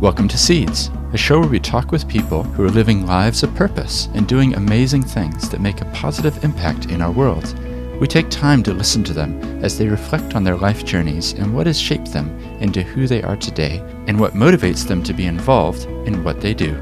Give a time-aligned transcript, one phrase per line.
[0.00, 3.54] Welcome to Seeds, a show where we talk with people who are living lives of
[3.54, 7.54] purpose and doing amazing things that make a positive impact in our world.
[8.00, 11.54] We take time to listen to them as they reflect on their life journeys and
[11.54, 12.30] what has shaped them
[12.62, 16.54] into who they are today and what motivates them to be involved in what they
[16.54, 16.72] do.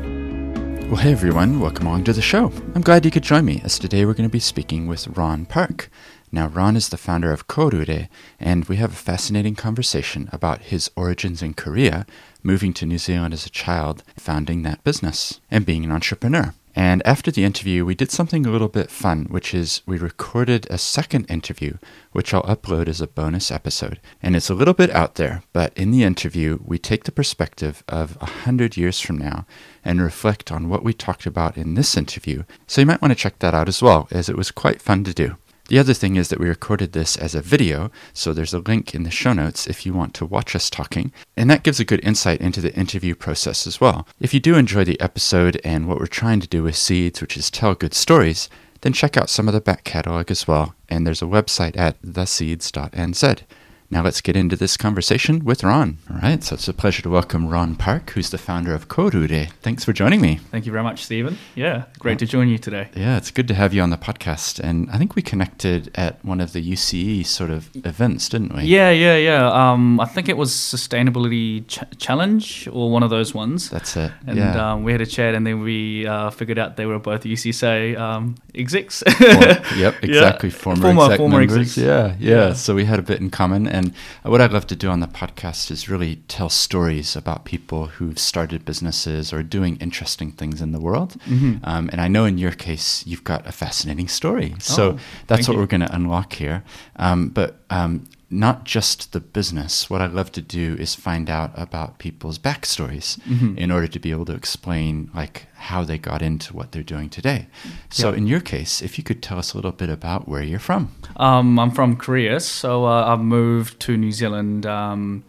[0.87, 2.53] Well, hey everyone, welcome along to the show.
[2.77, 5.45] I'm glad you could join me as today we're going to be speaking with Ron
[5.45, 5.91] Park.
[6.31, 8.09] Now, Ron is the founder of Korure,
[8.39, 12.07] and we have a fascinating conversation about his origins in Korea,
[12.43, 16.55] moving to New Zealand as a child, founding that business, and being an entrepreneur.
[16.77, 20.67] And after the interview, we did something a little bit fun, which is we recorded
[20.71, 21.79] a second interview,
[22.13, 23.99] which I'll upload as a bonus episode.
[24.23, 27.83] And it's a little bit out there, but in the interview, we take the perspective
[27.89, 29.45] of a hundred years from now
[29.85, 32.45] and reflect on what we talked about in this interview.
[32.69, 35.03] So you might want to check that out as well, as it was quite fun
[35.03, 35.37] to do.
[35.69, 38.95] The other thing is that we recorded this as a video, so there's a link
[38.95, 41.85] in the show notes if you want to watch us talking, and that gives a
[41.85, 44.09] good insight into the interview process as well.
[44.19, 47.37] If you do enjoy the episode and what we're trying to do with Seeds, which
[47.37, 48.49] is tell good stories,
[48.81, 52.01] then check out some of the back catalog as well, and there's a website at
[52.01, 53.43] theseeds.nz.
[53.91, 55.97] Now let's get into this conversation with Ron.
[56.11, 59.51] All right, so it's a pleasure to welcome Ron Park, who's the founder of Korure.
[59.63, 60.41] Thanks for joining me.
[60.51, 61.39] Thank you very much, Stephen.
[61.55, 62.91] Yeah, great to join you today.
[62.95, 64.61] Yeah, it's good to have you on the podcast.
[64.61, 68.65] And I think we connected at one of the UCE sort of events, didn't we?
[68.65, 69.51] Yeah, yeah, yeah.
[69.51, 73.71] Um, I think it was Sustainability Ch- Challenge or one of those ones.
[73.71, 74.13] That's it.
[74.27, 74.73] And yeah.
[74.73, 77.99] um, we had a chat, and then we uh, figured out they were both UCSA
[77.99, 79.03] um, execs.
[79.19, 80.51] Yep, exactly.
[80.51, 81.57] Former, Former- exec former members.
[81.57, 81.79] execs.
[81.79, 82.53] Yeah, yeah, Yeah.
[82.53, 83.67] So we had a bit in common.
[83.79, 83.93] And
[84.33, 88.19] what I'd love to do on the podcast is really tell stories about people who've
[88.19, 91.11] started businesses or doing interesting things in the world.
[91.27, 91.61] Mhm.
[91.65, 94.55] Um, and I know in your case, you've got a fascinating story.
[94.59, 94.99] So Oh,
[95.29, 95.61] that's what you.
[95.61, 96.63] we're going to unlock here.
[96.97, 97.93] Um, but um,
[98.31, 99.89] not just the business.
[99.89, 103.57] What I love to do is find out about people's backstories Mhm.
[103.57, 107.09] in order to be able to explain like how they got into what they're doing
[107.09, 107.47] today.
[107.89, 108.19] So Yeah.
[108.19, 110.91] in your case, if you could tell us a little bit about where you're from.
[111.17, 115.25] Um, I'm from Korea, so uh, I moved to New Zealand um,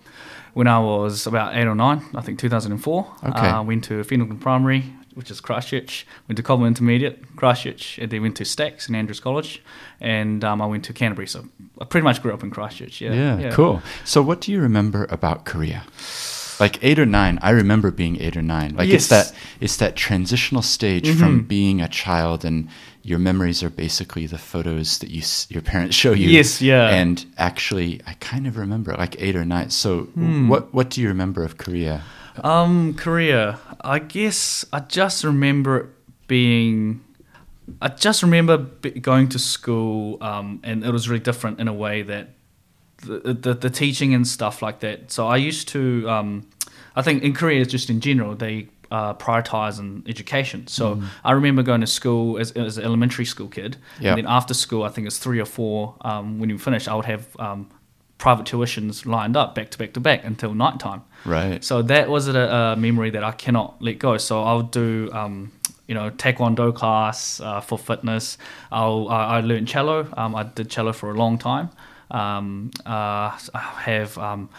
[0.53, 2.01] when I was about eight or nine.
[2.13, 3.07] I think 2004.
[3.23, 3.47] Okay.
[3.47, 4.83] Uh, went to Fendalton Primary,
[5.19, 6.07] which is Christchurch.
[6.27, 9.61] Went to Cobham Intermediate, Christchurch, and then went to Stacks and Andrews College,
[10.01, 11.27] and um, I went to Canterbury.
[11.27, 11.45] So
[11.79, 13.01] I pretty much grew up in Christchurch.
[13.01, 13.37] Yeah.
[13.37, 13.81] Yeah, cool.
[14.05, 15.83] So what do you remember about Korea?
[16.59, 18.75] Like eight or nine, I remember being eight or nine.
[18.75, 21.47] Like it's that it's that transitional stage from Mhm.
[21.47, 22.67] being a child and
[23.01, 26.27] your memories are basically the photos that you your parents show you.
[26.29, 26.89] Yes, yeah.
[26.89, 29.69] And actually, I kind of remember like eight or nine.
[29.69, 30.49] So Hmm.
[30.49, 32.01] what what do you remember of Korea?
[32.43, 33.59] Um, Korea.
[33.81, 35.85] I guess I just remember it
[36.27, 37.01] being.
[37.81, 42.01] I just remember going to school, um, and it was really different in a way
[42.03, 42.29] that
[43.03, 45.11] the, the the teaching and stuff like that.
[45.11, 46.09] So I used to.
[46.09, 46.47] Um,
[46.95, 50.65] I think in Korea, just in general, they uh, prioritize in education.
[50.67, 54.09] So I remember going to school as, as an elementary school kid, Yeah.
[54.09, 55.95] and then after school, I think it's three or four.
[56.01, 57.69] Um, when you finish, I would have um,
[58.19, 61.01] private tuitions lined up back to back to back until nighttime.
[61.25, 61.63] Right.
[61.63, 64.17] So that was a, a memory that I cannot let go.
[64.17, 65.51] So I'll do, um,
[65.87, 68.37] you know, taekwondo class uh, for fitness.
[68.71, 70.07] I'll, I, I learned cello.
[70.15, 71.69] Um, I did cello for a long time.
[72.11, 74.49] Um, uh, I have um,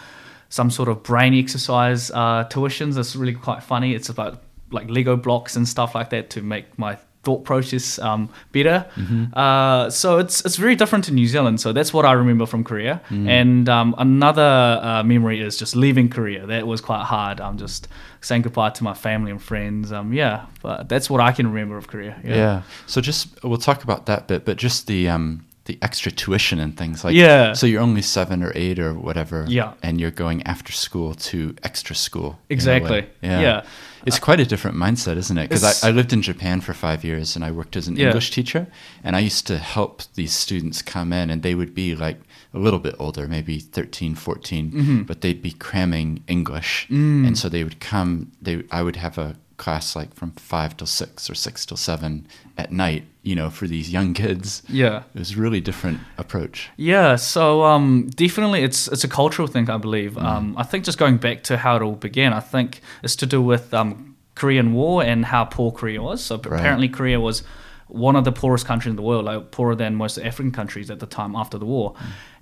[0.49, 2.97] some sort of brain exercise uh, tuitions.
[2.97, 3.93] It's really quite funny.
[3.93, 8.29] It's about like Lego blocks and stuff like that to make my thought process um,
[8.51, 8.85] better.
[9.33, 11.59] Uh, so it's it's very different to New Zealand.
[11.61, 13.01] So that's what I remember from Korea.
[13.09, 16.45] And um, another uh, memory is just leaving Korea.
[16.47, 17.39] That was quite hard.
[17.39, 17.87] I'm just
[18.21, 19.91] saying goodbye to my family and friends.
[19.91, 22.19] Um, yeah, but that's what I can remember of Korea.
[22.23, 22.63] Yeah.
[22.87, 26.75] So just we'll talk about that bit, but just the um the extra tuition and
[26.75, 27.53] things like Yeah.
[27.53, 29.45] So you're only seven or eight or whatever.
[29.47, 29.73] Yeah.
[29.83, 32.25] And you're going after school to extra school.
[32.25, 32.39] in a way.
[32.55, 33.09] Exactly.
[33.21, 33.63] Yeah.
[34.05, 35.49] It's quite a different mindset, isn't it?
[35.49, 38.07] Because I, I lived in Japan for five years and I worked as an Yeah.
[38.07, 38.67] English teacher,
[39.03, 42.19] and I used to help these students come in, and they would be like
[42.53, 45.01] a little bit older, maybe 13, 14, Mm-hmm.
[45.03, 46.87] but they'd be cramming English.
[46.89, 47.25] Mm.
[47.27, 50.87] And so they would come, they I would have a class like from five till
[50.87, 52.27] six or six till seven
[52.57, 54.63] at night, you know, for these young kids.
[54.67, 55.03] Yeah.
[55.13, 56.69] It was a really different approach.
[56.77, 60.13] Yeah, so um, definitely it's it's a cultural thing, I believe.
[60.13, 60.23] Mm.
[60.23, 63.25] Um, I think just going back to how it all began, I think it's to
[63.25, 66.23] do with um, Korean War and how poor Korea was.
[66.23, 67.43] So apparently Korea was
[67.87, 70.99] one of the poorest countries in the world, like poorer than most African countries at
[70.99, 71.93] the time after the war.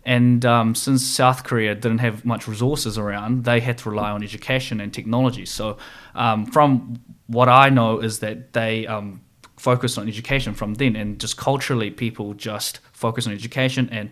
[0.05, 4.23] And um, since South Korea didn't have much resources around, they had to rely on
[4.23, 5.45] education and technology.
[5.45, 5.77] So,
[6.15, 9.21] um, from what I know, is that they um,
[9.57, 14.09] focused on education from then, and just culturally, people just focus on education and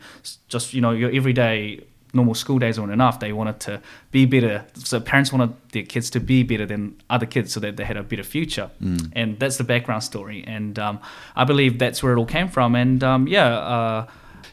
[0.48, 1.82] just you know your everyday
[2.14, 3.20] normal school days weren't enough.
[3.20, 3.82] They wanted to
[4.12, 4.66] be better.
[4.76, 7.98] So parents wanted their kids to be better than other kids so that they had
[7.98, 8.72] a better future.
[8.82, 9.12] Mm.
[9.14, 10.44] And that's the background story.
[10.48, 11.00] And um,
[11.36, 12.76] I believe that's where it all came from.
[12.76, 14.08] And um, yeah, uh,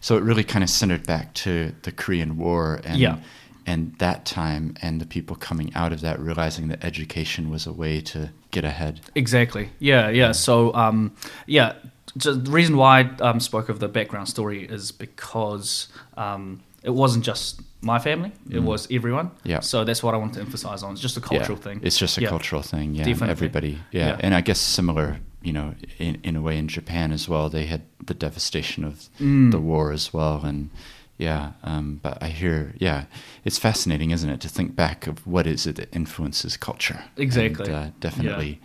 [0.05, 3.17] So it really kind of centered back to the Korean War and Yeah.
[3.65, 7.73] and that time and the people coming out of that realizing that education was a
[7.73, 9.01] way to get ahead.
[9.15, 9.71] Exactly.
[9.79, 10.33] Yeah, yeah.
[10.33, 11.13] So, um,
[11.47, 11.73] yeah,
[12.19, 16.93] just the reason why I um, spoke of the background story is because um, it
[16.93, 19.29] wasn't just my family; it was everyone.
[19.29, 19.53] Mm.
[19.53, 19.61] Yeah.
[19.61, 20.93] So that's what I want to emphasize on.
[20.93, 21.81] It's just a cultural Yeah, thing.
[21.83, 22.29] It's just a Yeah.
[22.29, 22.95] cultural thing.
[22.95, 23.31] Yeah, Definitely.
[23.31, 23.79] everybody.
[23.91, 24.09] Yeah.
[24.09, 24.21] Yeah.
[24.25, 25.17] and I guess similar.
[25.45, 29.09] You know, in in a way, in Japan as well, they had the devastation of
[29.21, 29.51] Mm.
[29.51, 30.71] the war as well, and
[31.19, 31.53] yeah.
[31.63, 33.05] Um, but I hear, yeah,
[33.45, 37.05] it's fascinating, isn't it, to think back of what is it that influences culture?
[37.17, 37.67] Exactly.
[37.73, 38.61] And, uh, definitely,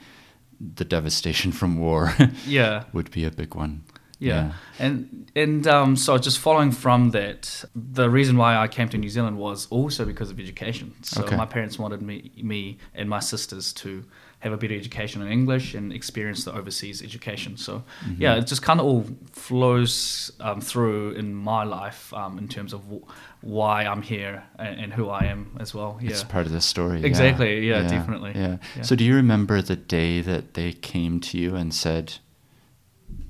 [0.76, 2.14] the devastation from war
[2.48, 2.84] Yeah.
[2.94, 3.82] would be a big one.
[4.22, 4.52] Yeah.
[4.80, 9.10] And and um, so just following from that, the reason why I came to New
[9.10, 10.94] Zealand was also because of education.
[11.02, 11.36] So Okay.
[11.38, 14.04] my parents wanted me me and my sisters to
[14.40, 17.58] have a better education in English and experience the overseas education.
[17.58, 18.22] So Mm-hmm.
[18.22, 22.72] yeah, it just kind of all flows um, through in my life um, in terms
[22.74, 23.06] of w-
[23.42, 25.98] why I'm here and, and who I am as well.
[26.02, 26.12] Yeah.
[26.12, 27.00] It's part of the story.
[27.02, 27.06] yeah.
[27.08, 28.32] Exactly, yeah, definitely.
[28.36, 28.58] Yeah.
[28.78, 28.84] Yeah.
[28.84, 32.14] So, do you remember the day that they came to you and said,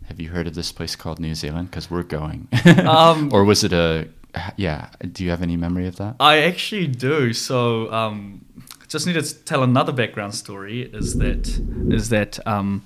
[0.07, 1.69] "Have you heard of this place called New Zealand?
[1.71, 2.47] Because we're going."
[2.85, 4.07] Um, or was it a?
[4.57, 4.89] Yeah.
[5.11, 6.15] Do you have any memory of that?
[6.19, 7.33] I actually do.
[7.33, 8.45] So, um,
[8.89, 10.81] just need to tell another background story.
[10.81, 11.47] Is that
[11.89, 12.83] is that um,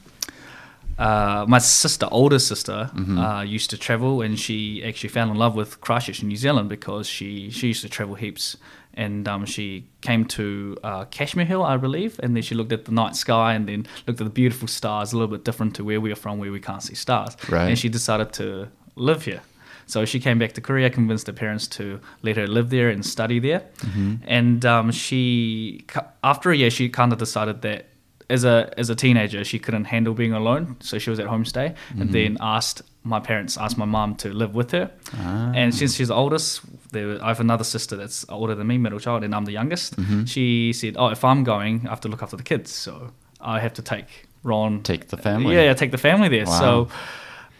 [1.00, 5.55] uh, my sister, older sister, uh, used to travel, and she actually fell in love
[5.55, 8.57] with Christchurch in New Zealand because she she used to travel heaps.
[8.95, 12.85] And um, she came to uh, Cashmere Hill, I believe, and then she looked at
[12.85, 15.83] the night sky and then looked at the beautiful stars, a little bit different to
[15.83, 17.35] where we are from, where we can't see stars.
[17.49, 17.69] Right.
[17.69, 19.41] And she decided to live here.
[19.85, 23.06] So she came back to Korea, convinced her parents to let her live there and
[23.06, 23.62] study there.
[23.77, 24.15] Mm-hmm.
[24.25, 25.85] And um, she,
[26.24, 27.88] after a year, she kind of decided that
[28.30, 31.75] as a as a teenager, she couldn't handle being alone, so she was at homestay.
[31.91, 32.12] And mm-hmm.
[32.12, 34.91] then asked my parents, asked my mom to live with her.
[35.18, 35.51] Ah.
[35.53, 39.00] And since she's the oldest, there, I have another sister that's older than me, middle
[39.00, 39.97] child, and I'm the youngest.
[39.97, 40.25] Mm-hmm.
[40.25, 43.59] She said, "Oh, if I'm going, I have to look after the kids, so I
[43.59, 45.56] have to take Ron, Take the family.
[45.56, 46.59] yeah, yeah, take the family there." Wow.
[46.59, 46.88] So.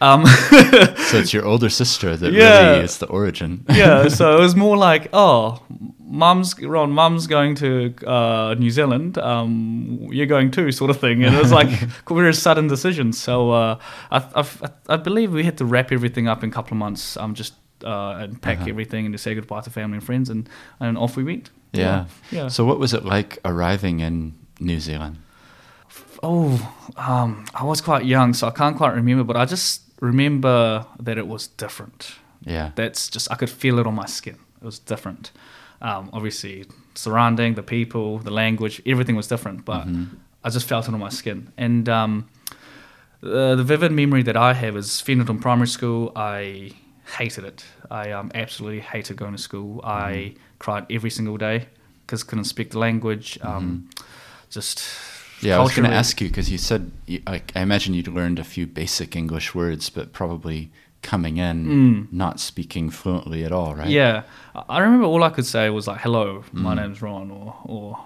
[0.04, 0.26] Um,
[1.10, 2.72] So it's your older sister that Yeah.
[2.72, 3.64] really is the origin.
[3.70, 5.60] yeah, so it was more like, oh,
[6.00, 9.18] mum's Ron, mum's going to uh, New Zealand.
[9.18, 11.24] Um, you're going too, sort of thing.
[11.24, 11.70] And it was like
[12.10, 13.18] very sudden decisions.
[13.22, 13.76] So uh,
[14.12, 14.44] I, I,
[14.90, 17.18] I believe we had to wrap everything up in a couple of months.
[17.18, 17.54] Um, just
[17.86, 18.70] uh, and pack Uh-huh.
[18.70, 20.50] everything and to say goodbye to family and friends, and
[20.80, 21.50] and off we went.
[21.74, 22.06] Yeah.
[22.32, 22.50] yeah.
[22.50, 25.16] So what was it like arriving in New Zealand?
[26.22, 26.56] Oh,
[26.98, 29.24] um, I was quite young, so I can't quite remember.
[29.26, 32.16] But I just remember that it was different.
[32.46, 32.72] Yeah.
[32.76, 34.38] that's just I could feel it on my skin.
[34.62, 35.32] It was different.
[35.82, 39.88] Um, obviously, surrounding the people, the language, everything was different, but
[40.44, 41.52] I just felt it on my skin.
[41.58, 42.28] And um,
[43.24, 46.12] uh, the vivid memory that I have is Fendalton Primary School.
[46.16, 46.72] I
[47.18, 47.66] hated it.
[47.90, 49.82] I um, absolutely hated going to school.
[49.84, 51.68] I cried every single day
[52.06, 53.40] because couldn't speak the language.
[53.42, 53.90] Um,
[54.50, 54.80] Just
[55.46, 56.92] Yeah, I was going to ask you because you said
[57.28, 62.40] I, I imagine you'd learned a few basic English words, but probably coming in not
[62.40, 63.88] speaking fluently at all, right?
[63.90, 63.92] Mm.
[63.92, 64.24] Yeah,
[64.70, 68.00] I- remember all I could say was like "Hello, my name's Ron," or or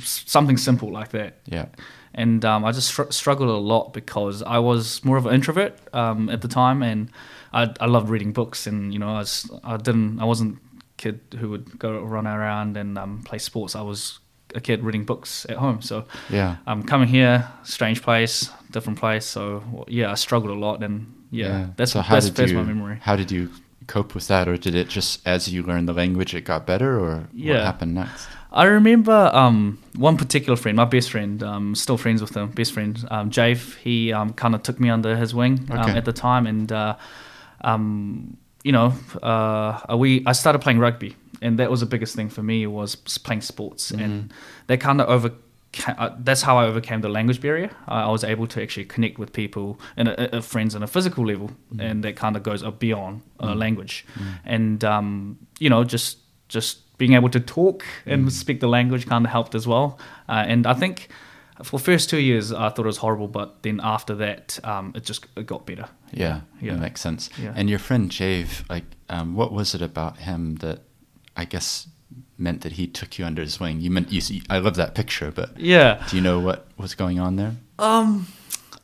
[0.00, 1.38] something simple like that.
[1.46, 1.66] Yeah.
[2.14, 5.78] And um, I just str- struggled a lot because I was more of an introvert
[5.92, 7.10] um, at the time, and
[7.52, 10.58] I, I loved reading books, and you know I was I didn't I wasn't
[10.96, 13.74] kid who would go run around and um, play sports.
[13.76, 14.18] I was
[14.54, 15.80] a kid reading books at home.
[15.82, 16.56] So Yeah.
[16.66, 19.26] I'm um, coming here, strange place, different place.
[19.26, 22.58] So yeah, I struggled a lot, and yeah, that's so how that's, did that's you
[22.58, 22.98] my memory.
[23.00, 23.50] how did you
[23.86, 26.98] cope with that, or did it just as you learned the language it got better,
[26.98, 28.28] or what happened next?
[28.52, 32.72] I remember um, one particular friend, my best friend, um, still friends with him, best
[32.72, 33.76] friend, um, Jave.
[33.78, 35.98] He um, kind of took me under his wing um, Okay.
[35.98, 36.96] at the time, and uh,
[37.60, 41.14] um, you know, uh, we I started playing rugby,
[41.46, 44.32] and that was the biggest thing for me was playing sports, and
[44.66, 45.30] that kind of over.
[45.86, 47.70] Uh, that's how I overcame the language barrier.
[47.86, 50.08] I, was able to actually connect with people and
[50.44, 54.06] friends on a physical level, and that kind of goes beyond uh, language.
[54.44, 59.26] And um, you know, just just being able to talk and speak the language kind
[59.26, 59.98] of helped as well.
[60.28, 61.08] Uh, and I think
[61.62, 65.04] for first two years I thought it was horrible, but then after that um, it
[65.08, 65.88] just it got better.
[66.12, 66.72] Yeah, Yeah.
[66.74, 67.28] that makes sense.
[67.42, 67.52] Yeah.
[67.56, 70.78] And your friend Jave, like, um, what was it about him that
[71.36, 71.88] I guess
[72.38, 73.80] meant that he took you under his wing?
[73.80, 74.20] You meant you.
[74.20, 76.02] See, I love that picture, but Yeah.
[76.08, 77.54] do you know what was going on there?
[77.78, 78.26] Um,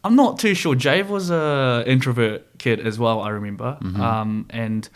[0.04, 0.74] I'm not too sure.
[0.74, 3.20] Jave was a introvert kid as well.
[3.20, 4.88] I remember, um, and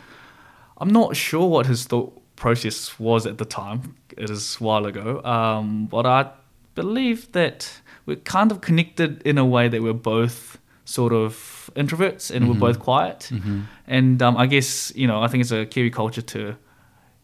[0.79, 3.95] I'm not sure what his thought process was at the time.
[4.17, 5.23] It is a while ago.
[5.23, 6.29] Um, but I
[6.75, 12.29] believe that we're kind of connected in a way that we're both sort of introverts
[12.33, 12.49] and Mhm.
[12.49, 13.29] we're both quiet.
[13.31, 13.63] Mhm.
[13.87, 16.55] And um, I guess you know I think it's a Kiwi culture to,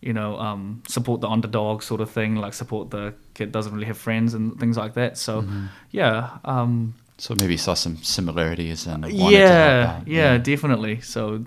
[0.08, 3.88] you know, um, support the underdog sort of thing, like support the kid doesn't really
[3.88, 5.18] have friends and things like that.
[5.18, 5.68] So Mhm.
[5.92, 11.02] yeah, um, So maybe saw some similarities and wanted to help yeah, yeah, definitely.
[11.02, 11.44] So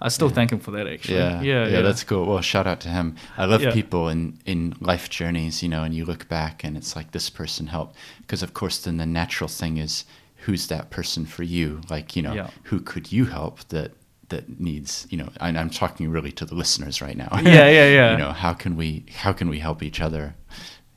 [0.00, 1.16] I still thank him for that actually.
[1.16, 2.24] Yeah, yeah, yeah, that's cool.
[2.26, 3.14] Well, shout out to him.
[3.36, 3.72] I love Yeah.
[3.72, 7.30] people in in life journeys, you know, and you look back and it's like this
[7.30, 10.04] person helped because, of course, then the natural thing is
[10.46, 11.80] who's that person for you?
[11.90, 12.48] Like, you know, Yeah.
[12.70, 13.90] who could you help that
[14.28, 17.28] that needs, you know, and I'm talking really to the listeners right now.
[17.42, 18.12] Yeah, yeah, yeah.
[18.12, 20.34] you know, how can we how can we help each other?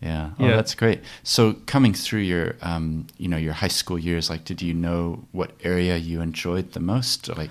[0.02, 0.30] Yeah.
[0.40, 0.56] Oh, Yeah.
[0.56, 1.02] that's great.
[1.24, 5.26] So coming through your, um, you know, your high school years, like, did you know
[5.32, 7.28] what area you enjoyed the most?
[7.36, 7.50] Like,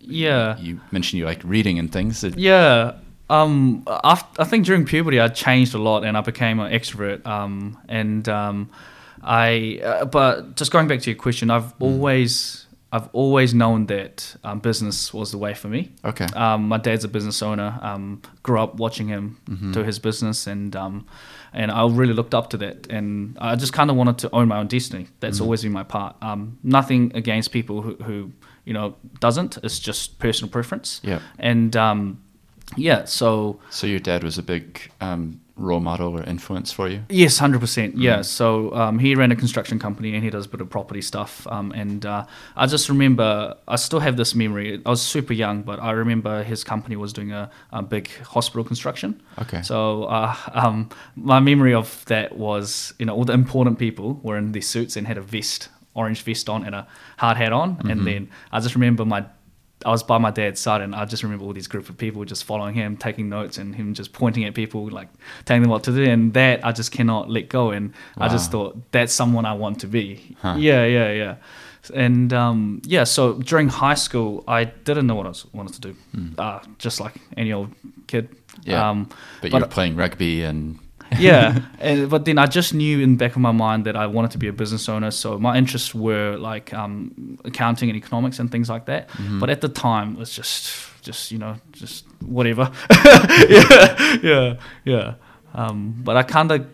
[0.00, 0.58] Yeah.
[0.58, 2.24] you mentioned you liked reading and things.
[2.24, 2.92] Yeah.
[3.28, 7.26] Um, after, I think during puberty I changed a lot and I became an extrovert.
[7.26, 8.70] Um, and um,
[9.22, 14.36] I, uh, but just going back to your question, I've always, I've always known that
[14.44, 15.92] um, business was the way for me.
[16.04, 16.26] Okay.
[16.36, 17.78] Um, my dad's a business owner.
[17.80, 19.72] Um, grew up watching him Mhm.
[19.72, 21.06] do his business, and um,
[21.54, 22.86] and I really looked up to that.
[22.90, 25.06] And I just kind of wanted to own my own destiny.
[25.20, 25.42] That's Mhm.
[25.44, 26.16] always been my part.
[26.22, 28.32] Um, nothing against people who, who
[28.66, 29.58] you know doesn't.
[29.62, 31.00] It's just personal preference.
[31.02, 31.20] Yeah.
[31.38, 32.18] And um,
[32.76, 37.02] yeah, so So your dad was a big um, role model or influence for you.
[37.08, 37.98] Yes, hundred percent.
[37.98, 38.18] Yeah.
[38.20, 38.24] Mm.
[38.24, 41.46] So um, he ran a construction company and he does a bit of property stuff.
[41.46, 42.24] Um, and uh,
[42.56, 44.80] I just remember, I still have this memory.
[44.86, 48.64] I was super young, but I remember his company was doing a, a big hospital
[48.64, 49.22] construction.
[49.40, 49.62] Okay.
[49.62, 54.38] So uh, um, my memory of that was, you know, all the important people were
[54.38, 56.86] in their suits and had a vest, orange vest on, and a
[57.18, 57.76] hard hat on.
[57.76, 57.90] Mhm.
[57.90, 59.24] And then I just remember my.
[59.84, 62.24] I was by my dad's side, and I just remember all these group of people
[62.24, 65.08] just following him, taking notes, and him just pointing at people, like
[65.44, 66.04] telling them what to do.
[66.04, 67.70] And that I just cannot let go.
[67.70, 70.36] And I just thought that's someone I want to be.
[70.40, 70.54] Huh.
[70.58, 71.34] Yeah, yeah, yeah.
[71.94, 75.80] And um, yeah, so during high school, I didn't know what I was, wanted to
[75.80, 76.38] do, Mm.
[76.38, 77.70] uh, just like any old
[78.06, 78.28] kid.
[78.62, 78.88] Yeah.
[78.90, 79.08] Um,
[79.40, 80.78] but, but- you're playing rugby and
[81.18, 84.06] yeah, and, but then I just knew in the back of my mind that I
[84.06, 85.10] wanted to be a business owner.
[85.10, 89.08] So my interests were like um, accounting and economics and things like that.
[89.10, 89.40] Mhm.
[89.40, 92.70] But at the time, it was just, just you know, just whatever.
[93.48, 94.54] yeah, yeah,
[94.84, 95.14] yeah.
[95.54, 96.66] Um, but I kind of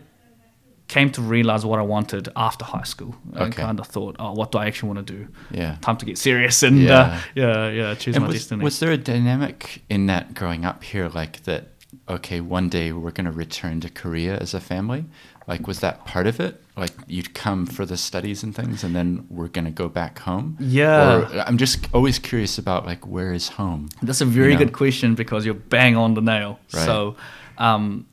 [0.87, 3.13] came to realize what I wanted after high school.
[3.35, 3.61] I Okay.
[3.61, 5.27] kind of thought, oh, what do I actually want to do?
[5.51, 5.75] yeah.
[5.81, 6.99] Time to get serious and Yeah.
[6.99, 8.63] uh, yeah, yeah, choose And my was, destiny.
[8.63, 11.67] was there a dynamic in that growing up here, like that?
[12.09, 15.05] Okay, one day we're going to return to Korea as a family.
[15.47, 16.61] Like, was that part of it?
[16.75, 20.19] Like, you'd come for the studies and things, and then we're going to go back
[20.19, 20.57] home.
[20.59, 21.17] yeah.
[21.17, 23.89] Or I'm just always curious about like where is home?
[24.01, 24.59] That's a very know?
[24.59, 26.59] good question because you're bang on the nail.
[26.73, 26.85] Right.
[26.85, 27.15] So,
[27.57, 28.07] um,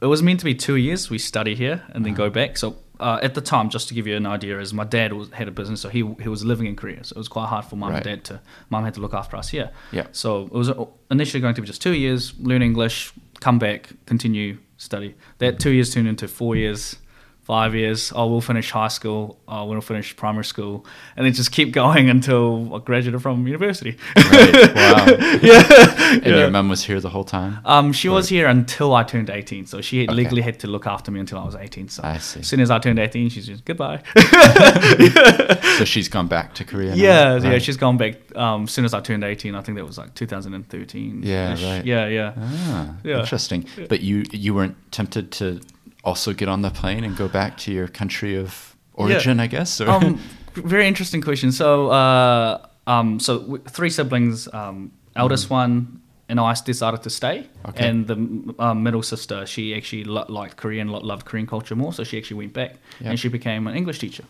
[0.00, 1.10] it was meant to be two years.
[1.10, 2.24] We study here and then Uh-huh.
[2.26, 2.56] go back.
[2.58, 5.30] So uh, at the time, just to give you an idea, is my dad was,
[5.32, 7.02] had a business, so he he was living in Korea.
[7.04, 8.06] So it was quite hard for mum Right.
[8.06, 8.40] and dad to.
[8.70, 9.70] Mum had to look after us here.
[9.92, 10.06] Yeah.
[10.12, 10.70] So it was
[11.10, 13.12] initially going to be just two years, learn English,
[13.44, 15.14] come back, continue study.
[15.36, 16.96] That two years turned into four years,
[17.44, 18.12] five years.
[18.14, 19.38] Oh, we'll finish high school.
[19.46, 20.84] Oh, we'll finish primary school,
[21.16, 23.96] and then just keep going until I graduated from university.
[24.16, 24.74] Right.
[24.74, 25.06] Wow.
[25.42, 26.12] yeah.
[26.14, 27.58] And your mum was here the whole time.
[27.64, 30.16] Um, she was here until I turned 18, so she had Okay.
[30.16, 31.88] legally had to look after me until I was 18.
[31.88, 34.02] So I as soon as I turned 18, she's just goodbye.
[35.74, 36.90] So she's gone back to Korea.
[36.90, 36.94] now?
[36.96, 38.14] yeah, yeah, she's gone back.
[38.36, 41.22] Um, as soon as I turned 18, I think that was like 2013.
[41.24, 41.84] Yeah, right.
[41.84, 42.32] Yeah, yeah.
[42.38, 43.20] Ah, Yeah.
[43.20, 43.66] interesting.
[43.88, 45.60] But you you weren't tempted to
[46.04, 49.80] also get on the plane and go back to your country of origin, I guess.
[49.80, 50.18] Um,
[50.54, 51.52] very interesting question.
[51.52, 54.48] So, uh, um, so three siblings.
[54.52, 57.68] Um, eldest one and I decided to stay, Mm.
[57.68, 57.88] Okay.
[57.88, 58.14] and the
[58.58, 62.18] um, middle sister she actually lo- liked Korean, lo- loved Korean culture more, so she
[62.18, 63.10] actually went back Yeah.
[63.10, 64.24] and she became an English teacher.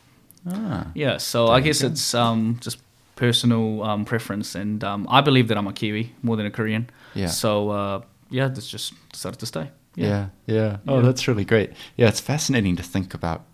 [0.50, 2.78] ah, Yeah, so I guess it's um, just
[3.16, 6.90] personal um, preference, and um, I believe that I'm a Kiwi more than a Korean.
[7.14, 7.28] Yeah.
[7.30, 8.00] So uh,
[8.30, 9.70] yeah, that's just decided to stay.
[9.96, 10.78] Yeah, yeah.
[10.86, 11.02] Oh, Yeah.
[11.06, 11.72] that's really great.
[11.96, 13.44] Yeah, it's fascinating to think about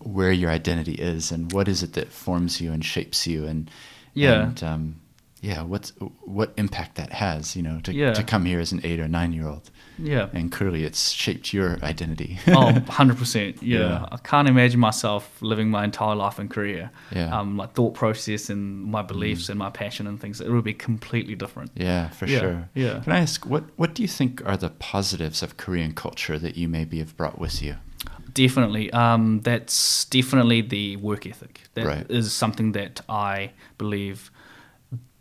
[0.00, 3.70] where your identity is and what is it that forms you and shapes you, and
[4.14, 4.42] Yeah.
[4.44, 4.96] and um,
[5.40, 5.90] yeah, what's
[6.24, 8.12] what impact that has, you know, to Yeah.
[8.14, 10.28] to come here as an eight or nine year old, Yeah.
[10.32, 12.38] and clearly it's shaped your identity.
[12.48, 13.58] oh, 100%.
[13.62, 13.78] Yeah.
[13.78, 14.06] Yeah.
[14.10, 16.90] I can't imagine myself living my entire life in Korea.
[17.12, 17.28] Yeah.
[17.28, 17.32] Mm.
[17.32, 20.74] Um, my thought process and my beliefs and my passion and things, it would be
[20.74, 21.70] completely different.
[21.76, 22.68] Yeah, for Yeah, sure.
[22.74, 23.00] yeah.
[23.04, 26.56] Can I ask what what do you think are the positives of Korean culture that
[26.56, 27.76] you maybe have brought with you?
[28.32, 28.92] Definitely.
[28.92, 31.60] Um, that's definitely the work ethic.
[31.74, 32.32] That is Right.
[32.32, 34.30] something that I believe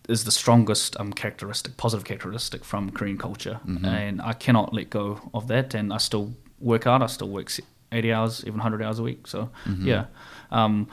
[0.09, 3.85] is the strongest um, characteristic, positive characteristic from Korean culture, Mm-hmm.
[3.85, 5.73] and I cannot let go of that.
[5.73, 7.01] And I still work out.
[7.01, 7.49] I still work
[7.91, 9.27] eighty hours, even hundred hours a week.
[9.27, 9.87] So Mm-hmm.
[9.87, 10.05] yeah,
[10.51, 10.87] um,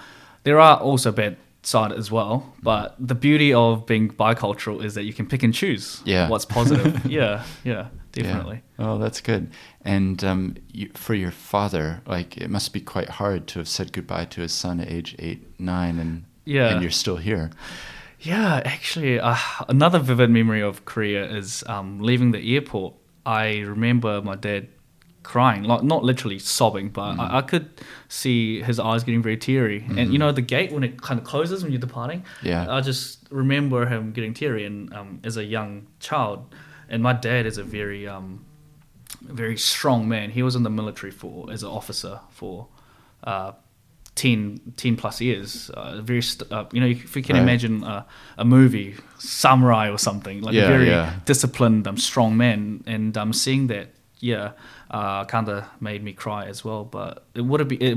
[0.45, 5.05] there are also bad side as well, but the beauty of being bicultural is that
[5.05, 6.27] you can pick and choose Yeah.
[6.31, 7.05] what's positive.
[7.05, 7.87] yeah, yeah, Yeah.
[8.13, 8.63] definitely.
[8.79, 9.51] Oh, that's good.
[9.85, 13.93] And um, you, for your father, like it must be quite hard to have said
[13.93, 16.71] goodbye to his son at age eight, nine, and Yeah.
[16.71, 17.51] and you're still here.
[18.21, 19.37] Yeah, actually, uh,
[19.69, 22.95] another vivid memory of Korea is um, leaving the airport.
[23.25, 24.69] I remember my dad
[25.23, 27.71] crying, like not literally sobbing, but I, I could
[28.09, 29.85] see his eyes getting very teary.
[29.97, 32.25] And you know, the gate when it kind of closes when you're departing.
[32.43, 32.67] Yeah.
[32.69, 36.55] I just remember him getting teary, and um, as a young child,
[36.89, 38.45] and my dad is a very um,
[39.23, 40.31] very strong man.
[40.31, 42.69] He was in the military for as an officer for
[43.25, 43.53] uh,
[44.21, 45.71] 10, 10 plus years.
[45.71, 47.43] Uh, very, st- uh, you know, if you can Right.
[47.43, 48.03] imagine uh,
[48.37, 51.13] a movie, samurai or something, like Yeah, a very yeah.
[51.25, 53.87] disciplined, um, strong man, and um, seeing that,
[54.21, 54.51] yeah,
[54.91, 56.85] uh, kind of made me cry as well.
[56.85, 57.83] But it would have been.
[57.83, 57.97] It,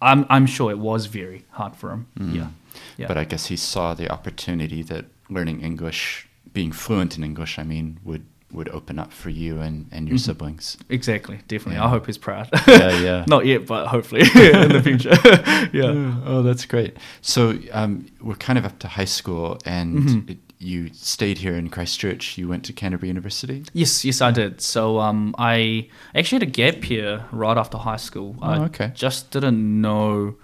[0.00, 2.06] I'm I'm sure it was very hard for him.
[2.16, 2.48] Yeah,
[2.96, 3.04] yeah.
[3.04, 3.08] Mm.
[3.08, 7.64] But I guess he saw the opportunity that learning English, being fluent in English, I
[7.64, 10.76] mean, would would open up for you and, and your siblings.
[10.88, 11.76] exactly, definitely.
[11.76, 11.86] Yeah.
[11.86, 12.48] I hope he's proud.
[12.68, 13.24] Yeah, yeah.
[13.28, 15.10] Not yet, but hopefully in the future.
[15.72, 16.20] yeah.
[16.24, 16.96] Oh, that's great.
[17.22, 20.30] So um, we're kind of up to high school, and Mm-hmm.
[20.32, 22.38] it, you stayed here in Christchurch.
[22.38, 23.64] You went to Canterbury University.
[23.72, 24.60] Yes, yes, I did.
[24.60, 28.36] So um, I actually had a gap year right after high school.
[28.40, 28.92] I Oh, okay.
[28.94, 30.36] just didn't know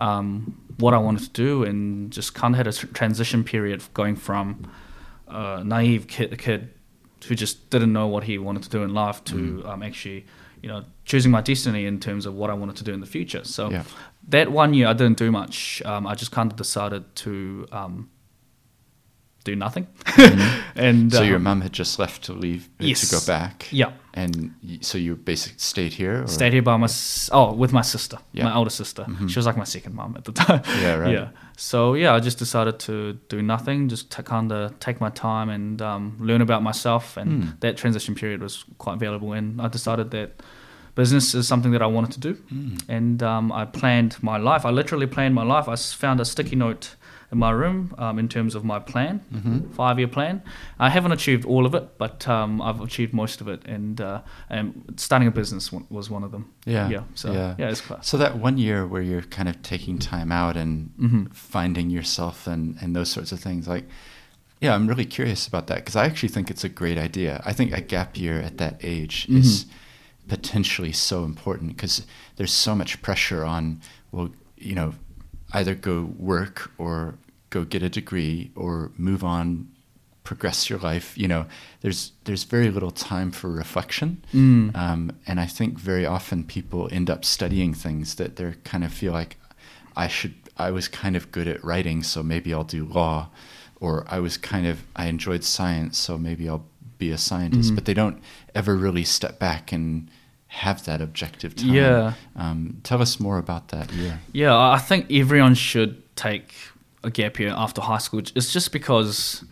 [0.00, 4.16] um, what I wanted to do, and just kind of had a transition period going
[4.16, 4.70] from
[5.26, 6.70] a naive kid, kid
[7.26, 9.68] who just didn't know what he wanted to do in life to Mm.
[9.68, 10.24] um, actually,
[10.62, 13.06] you know, choosing my destiny in terms of what I wanted to do in the
[13.06, 13.44] future.
[13.44, 13.84] So Yeah.
[14.28, 15.82] that one year, I didn't do much.
[15.84, 18.08] Um, I just kind of decided to um,
[19.44, 21.10] do nothing, and Mm-hmm.
[21.10, 23.00] So uh, your mum had just left to leave Yes.
[23.08, 23.66] to go back.
[23.72, 23.92] yeah.
[24.14, 26.22] And so you basically stayed here.
[26.24, 26.26] Or?
[26.26, 26.88] Stayed here by my
[27.32, 28.44] oh with my sister, Yeah.
[28.44, 29.06] my older sister.
[29.28, 30.62] She was like my second mom at the time.
[30.82, 31.12] Yeah, right.
[31.12, 31.28] Yeah.
[31.56, 35.48] So yeah, I just decided to do nothing, just to kind of take my time
[35.50, 37.16] and um, learn about myself.
[37.16, 37.50] And Hmm.
[37.60, 39.32] that transition period was quite valuable.
[39.32, 40.30] And I decided that
[40.94, 42.34] business is something that I wanted to do.
[42.48, 42.76] Hmm.
[42.88, 44.64] And um, I planned my life.
[44.66, 45.68] I literally planned my life.
[45.68, 46.96] I found a sticky note
[47.30, 49.70] in my room um, in terms of my plan, Mm-hmm.
[49.72, 50.42] five year plan.
[50.78, 53.60] I haven't achieved all of it, but um, I've achieved most of it.
[53.66, 56.44] And, uh, and starting a business was one of them.
[56.64, 56.88] Yeah.
[56.88, 57.02] Yeah.
[57.14, 57.54] So Yeah.
[57.58, 58.06] yeah, it's class.
[58.08, 61.24] So that one year where you're kind of taking time out and Mm-hmm.
[61.32, 63.84] finding yourself and, and those sorts of things, like,
[64.60, 67.42] yeah, I'm really curious about that because I actually think it's a great idea.
[67.46, 69.66] I think a gap year at that age is
[70.26, 72.04] potentially so important because
[72.36, 73.80] there's so much pressure on,
[74.12, 74.94] well, you know,
[75.52, 77.14] either go work or
[77.50, 79.68] go get a degree or move on,
[80.24, 81.16] progress your life.
[81.16, 81.46] You know,
[81.80, 84.76] there's there's very little time for reflection, Mm.
[84.76, 88.92] um, and I think very often people end up studying things that they're kind of
[88.92, 89.38] feel like
[89.96, 90.34] I should.
[90.58, 93.28] I was kind of good at writing, so maybe I'll do law,
[93.80, 96.66] or I was kind of I enjoyed science, so maybe I'll
[96.98, 97.70] be a scientist.
[97.72, 97.74] Mhm.
[97.76, 98.20] But they don't
[98.54, 100.10] ever really step back and
[100.48, 101.74] have that objective time.
[101.74, 102.14] Yeah.
[102.34, 104.20] Um, tell us more about that year.
[104.32, 106.54] Yeah, I think everyone should take
[107.04, 108.20] a gap year after high school.
[108.20, 109.44] It's just because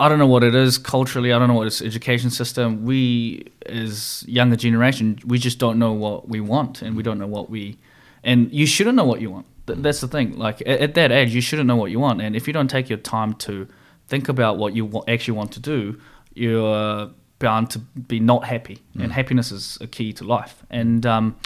[0.00, 1.32] I don't know what it is culturally.
[1.32, 2.84] I don't know what it's education system.
[2.84, 7.26] We, as younger generation, we just don't know what we want, and we don't know
[7.26, 7.78] what we.
[8.24, 9.46] And you shouldn't know what you want.
[9.66, 10.38] That's the thing.
[10.38, 12.22] Like at, at that age, you shouldn't know what you want.
[12.22, 13.68] And if you don't take your time to
[14.08, 16.00] think about what you actually want to do,
[16.34, 17.10] you're
[17.42, 18.78] bound to be not happy.
[18.98, 20.62] And happiness is a key to life.
[20.70, 21.36] And um,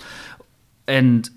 [0.87, 1.29] and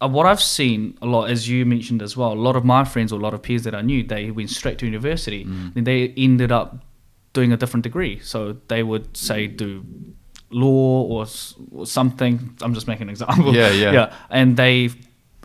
[0.00, 2.84] uh, what I've seen a lot, as you mentioned as well, a lot of my
[2.84, 5.44] friends or a lot of peers that I knew, they went straight to university.
[5.44, 5.76] Mm.
[5.76, 6.78] and they ended up
[7.32, 8.18] doing a different degree.
[8.20, 9.84] So they would say do
[10.50, 11.26] law or,
[11.72, 12.56] or something.
[12.62, 13.54] I'm just making an example.
[13.54, 13.92] Yeah, yeah.
[13.92, 14.14] yeah.
[14.30, 14.90] And they,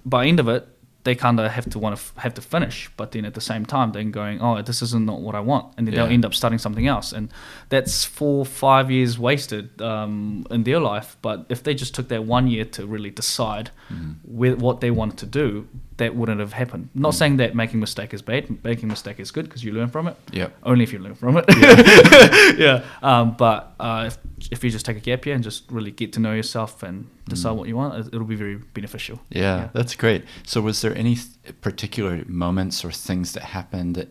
[0.06, 0.67] by end of it,
[1.04, 3.42] they kind of have to want to f- have to finish, but then at the
[3.42, 6.04] same time, then going, oh, this isn't not what I want, and then Yeah.
[6.04, 7.30] they'll end up studying something else, and
[7.70, 11.18] that's four, five years wasted um, in their life.
[11.22, 14.12] But if they just took that one year to really decide Mm-hmm.
[14.40, 15.68] with what they wanted to do,
[16.02, 16.86] that wouldn't have happened.
[16.96, 17.02] Mm.
[17.02, 18.44] Not saying that making mistake is bad.
[18.64, 20.16] Making mistake is good because you learn from it.
[20.34, 20.50] Yep.
[20.64, 21.46] Only if you learn from it.
[22.60, 22.84] Yeah.
[23.02, 24.18] Um, but uh, if,
[24.52, 27.08] if you just take a gap year and just really get to know yourself and
[27.28, 29.18] decide what you want, it- it'll be very beneficial.
[29.18, 29.22] Mm.
[29.42, 30.24] Yeah, that's great.
[30.46, 31.18] So, was there any
[31.62, 34.10] particular moments or things that happened that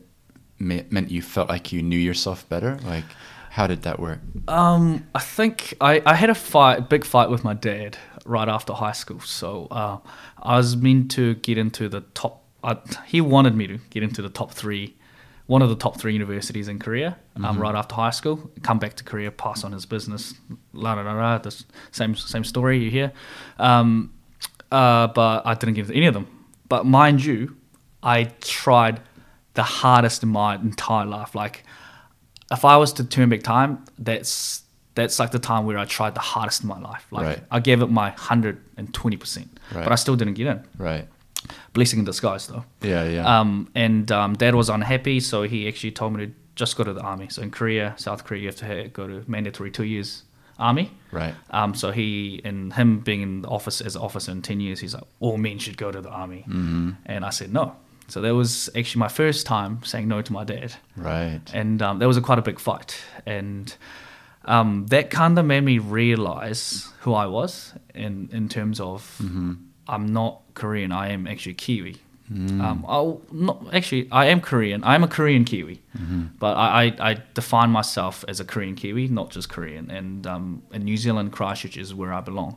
[0.58, 2.78] ma- meant you felt like you knew yourself better?
[2.84, 3.04] Like,
[3.50, 4.20] how did that work?
[4.48, 8.72] Um, I think I, I had a fight, big fight with my dad right after
[8.72, 9.20] high school.
[9.20, 9.98] So uh,
[10.42, 12.44] I was meant to get into the top.
[12.62, 14.96] Uh, he wanted me to get into the top three
[15.46, 17.16] one of the top three universities in Korea.
[17.34, 17.60] Um, Mm-hmm.
[17.60, 20.34] right after high school, come back to Korea, pass on his business.
[20.72, 21.38] La la la la.
[21.38, 23.12] The same same story you hear.
[23.58, 24.12] Um,
[24.70, 26.26] uh, but I didn't get into any of them.
[26.68, 27.56] But mind you,
[28.00, 29.00] I tried
[29.54, 31.34] the hardest in my entire life.
[31.34, 31.64] Like,
[32.52, 34.62] if I was to turn back time, that's
[34.94, 37.06] that's like the time where I tried the hardest in my life.
[37.10, 37.40] Like, Right.
[37.50, 40.64] I gave it my hundred and twenty percent, but I still didn't get in.
[40.78, 41.06] Right.
[41.72, 42.64] Blessing in disguise, though.
[42.82, 43.04] Yeah.
[43.08, 43.40] Yeah.
[43.40, 46.92] Um, and um, dad was unhappy, so he actually told me to just go to
[46.92, 47.28] the army.
[47.30, 50.24] So in Korea, South Korea, you have to go to mandatory two years
[50.58, 50.90] army.
[51.10, 51.34] right.
[51.50, 54.80] Um, so he and him being in the office as an officer in ten years,
[54.80, 56.44] he's like, all men should go to the army.
[56.46, 56.90] Mm-hmm.
[57.06, 57.76] And I said no.
[58.08, 61.40] So that was actually my first time saying no to my dad, Right.
[61.54, 63.00] and um, that was a quite a big fight.
[63.24, 63.72] And
[64.54, 69.00] um, that kind of made me realize who I was in in terms of
[69.92, 70.92] I'm not Korean.
[70.92, 71.94] I am actually Kiwi.
[72.32, 74.06] Um, I'll not actually.
[74.12, 74.84] I am Korean.
[74.84, 75.76] I am a Korean Kiwi,
[76.38, 79.90] but I, I, I define myself as a Korean Kiwi, not just Korean.
[79.90, 82.54] And um, in New Zealand, Christchurch is where I belong.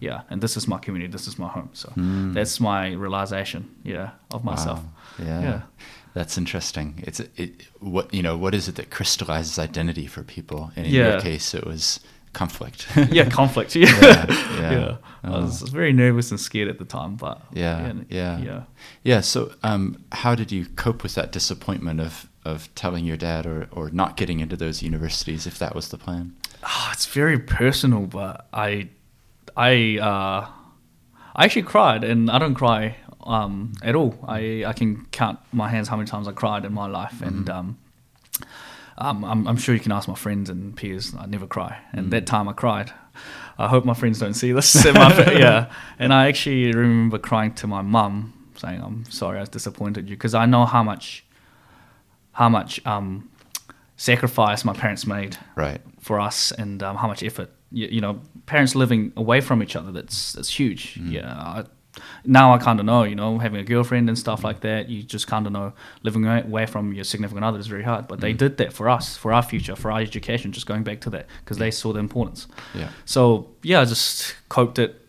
[0.00, 1.12] Yeah, and this is my community.
[1.12, 1.70] This is my home.
[1.72, 1.88] So
[2.34, 3.62] that's my realization.
[3.84, 4.80] Yeah, of myself.
[4.80, 5.26] Wow.
[5.26, 5.42] Yeah.
[5.42, 5.60] Yeah.
[6.14, 7.02] That's interesting.
[7.06, 10.70] It's it what you know, what is it that crystallizes identity for people?
[10.76, 11.12] And in Yeah.
[11.12, 12.00] your case it was
[12.32, 12.86] conflict.
[13.10, 13.74] yeah, conflict.
[13.76, 14.26] Yeah, Yeah,
[14.60, 14.70] yeah.
[14.72, 14.96] yeah.
[15.24, 18.38] I was very nervous and scared at the time, but Yeah, yeah.
[18.40, 18.62] yeah.
[19.04, 19.20] Yeah.
[19.22, 23.68] So, um, how did you cope with that disappointment of of telling your dad or
[23.70, 26.34] or not getting into those universities if that was the plan?
[26.64, 28.88] Oh, it's very personal, but I,
[29.56, 30.46] I, uh,
[31.34, 34.14] I actually cried, and I don't cry um, at all.
[34.26, 37.48] I I can count my hands how many times I cried in my life, and
[37.50, 37.78] um,
[38.98, 41.14] um, I'm, I'm sure you can ask my friends and peers.
[41.18, 42.92] I never cry, and that time I cried.
[43.58, 44.84] I hope my friends don't see this.
[44.94, 49.48] my yeah, and I actually remember crying to my mum, saying, "I'm sorry, I was
[49.48, 51.24] disappointed you," because I know how much,
[52.32, 53.28] how much um,
[53.96, 55.80] sacrifice my parents made Right.
[56.00, 59.76] for us and um, how much effort you, you know parents living away from each
[59.76, 61.12] other that's that's huge Mm.
[61.12, 61.64] yeah I,
[62.24, 65.02] now I kind of know you know having a girlfriend and stuff like that you
[65.02, 68.22] just kind of know living away- from your significant other is very hard but Mm.
[68.22, 71.10] they did that for us for our future for our education just going back to
[71.10, 72.88] that because they saw the importance Yeah.
[73.04, 75.01] so yeah I just coped it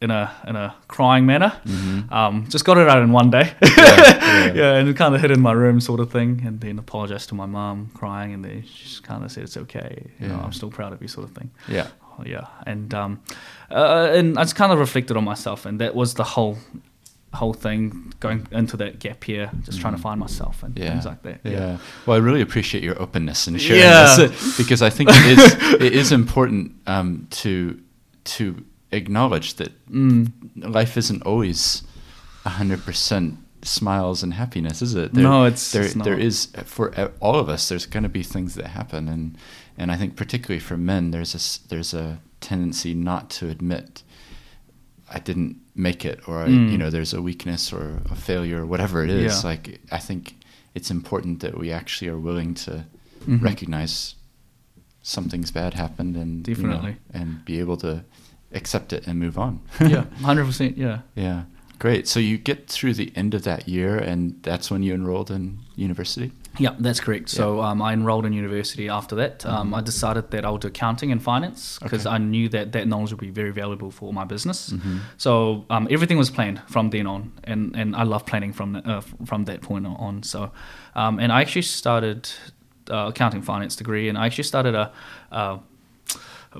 [0.00, 2.12] in a in a crying manner Mm-hmm.
[2.12, 4.52] um, just got it out in one day yeah.
[4.54, 7.34] yeah, and kind of hid in my room, sort of thing, and then apologized to
[7.34, 10.52] my mom, crying, and then she just kind of said, "It's okay, you know, I'm
[10.52, 11.50] still proud of you," sort of thing.
[11.68, 11.88] Yeah.
[12.20, 13.20] Oh, yeah, and um,
[13.70, 16.58] uh, and I just kind of reflected on myself, and that was the whole
[17.34, 20.82] whole thing going into that gap year, just trying to find myself and Mm-hmm.
[20.84, 20.90] Yeah.
[20.92, 21.40] things like that.
[21.44, 21.76] Yeah.
[22.06, 24.16] Well, I really appreciate your openness and sharing Yeah.
[24.16, 27.78] this because I think it is it is important um, to
[28.36, 30.32] to acknowledge that Mm.
[30.56, 31.82] life isn't always
[32.46, 35.12] hundred percent smiles and happiness, is it?
[35.12, 35.82] No, it's- there.
[35.82, 37.68] it's there is for all of us.
[37.68, 39.36] There's going to be things that happen, and
[39.76, 44.02] and I think particularly for men, there's a there's a tendency not to admit
[45.10, 46.70] I didn't make it, or I, Mm.
[46.72, 49.42] you know, there's a weakness or a failure or whatever it is.
[49.42, 49.50] Yeah.
[49.50, 50.36] Like I think
[50.74, 52.84] it's important that we actually are willing to
[53.26, 53.42] Mhm.
[53.42, 54.14] recognize
[55.02, 56.96] something's bad happened and you know, Definitely.
[57.12, 58.04] and be able to
[58.52, 59.60] accept it and move on.
[59.80, 60.76] yeah, hundred percent.
[60.76, 61.00] Yeah.
[61.14, 61.42] yeah.
[61.78, 62.08] Great.
[62.08, 65.58] So you get through the end of that year, and that's when you enrolled in
[65.76, 66.32] university.
[66.58, 67.28] Yeah, that's correct.
[67.28, 69.46] So um, I enrolled in university after that.
[69.46, 72.14] Um, I decided that I would do accounting and finance because Okay.
[72.16, 74.70] I knew that that knowledge would be very valuable for my business.
[74.70, 74.98] Mhm.
[75.18, 78.84] So um, everything was planned from then on, and, and I love planning from the-
[78.90, 80.24] uh, from that point on.
[80.24, 80.50] So,
[80.96, 82.28] um, and I actually started
[82.90, 84.90] uh, accounting finance degree, and I actually started a.
[85.30, 85.58] Uh,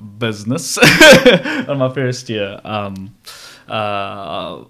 [0.01, 0.77] business
[1.67, 2.59] on my first year.
[2.63, 3.15] Um,
[3.67, 4.63] uh,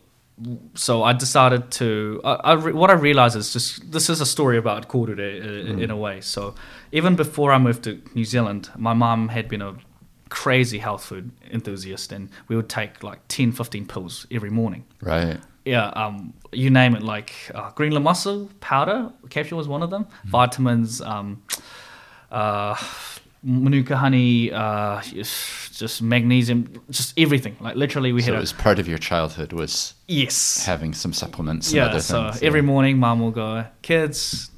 [0.74, 2.22] so I decided to.
[2.24, 5.82] I, I re- what I realized is just this is a story about Korure uh,
[5.82, 6.22] in a way.
[6.22, 6.56] So
[6.92, 9.76] even before I moved to New Zealand, my mom had been a
[10.30, 14.86] crazy health food enthusiast, and we would take like 10, 15 pills every morning.
[15.02, 15.38] Right.
[15.66, 20.08] Yeah, um, you name it, like uh, Green-lipped mussel powder capsule was one of them.
[20.26, 21.44] Vitamins, um,
[22.32, 22.76] uh,
[23.44, 27.56] manuka honey, uh, just magnesium, just everything.
[27.60, 30.94] Like literally, we So had it a was part of your childhood was yes, having
[30.94, 31.98] some supplements yeah.
[32.00, 32.44] So things.
[32.44, 32.66] every yeah.
[32.66, 34.52] morning, mom will go, kids,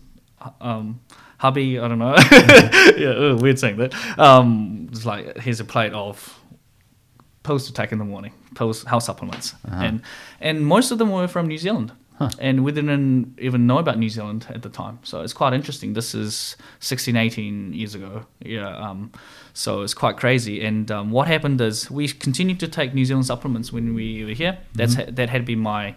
[0.60, 1.00] um,
[1.38, 2.15] hubby, I don't know,
[2.98, 3.94] yeah, ugh, weird saying that.
[4.20, 6.39] Um, it's like here's a plate of
[7.44, 9.84] pills to take in the morning, pills, health supplements, Uh-huh.
[9.84, 10.02] and
[10.39, 11.91] and most of them were from New Zealand.
[12.39, 15.93] And we didn't even know about New Zealand at the time, so it's quite interesting.
[15.93, 18.75] This is 16, 18 years ago, yeah.
[18.89, 19.12] Um,
[19.53, 20.63] so it's quite crazy.
[20.65, 24.34] And um, what happened is we continued to take New Zealand supplements when we were
[24.36, 24.57] here.
[24.75, 25.15] That's Mm-hmm.
[25.15, 25.95] that had been my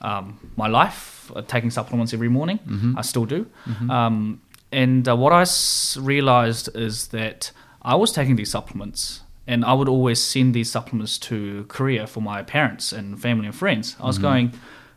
[0.00, 2.58] um, my life, uh, taking supplements every morning.
[2.66, 2.94] Mhm.
[2.98, 3.46] I still do.
[3.66, 3.90] Mhm.
[3.90, 4.40] Um,
[4.72, 7.50] and uh, what I s- realized is that
[7.82, 12.20] I was taking these supplements, and I would always send these supplements to Korea for
[12.20, 13.96] my parents and family and friends.
[14.00, 14.52] I was going,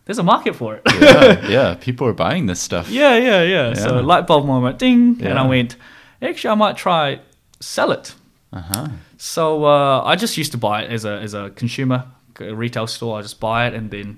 [0.09, 1.75] "There's a market for it." yeah, yeah.
[1.79, 2.89] People are buying this stuff.
[2.89, 3.75] yeah, yeah, yeah.
[3.75, 5.75] So light bulb moment, ding, and I went,
[6.19, 7.19] "Actually, I might try
[7.59, 8.15] sell it."
[8.51, 8.87] Uh huh.
[9.17, 12.05] So uh, I just used to buy it as a as a consumer,
[12.39, 13.19] a retail store.
[13.19, 14.17] I just buy it and then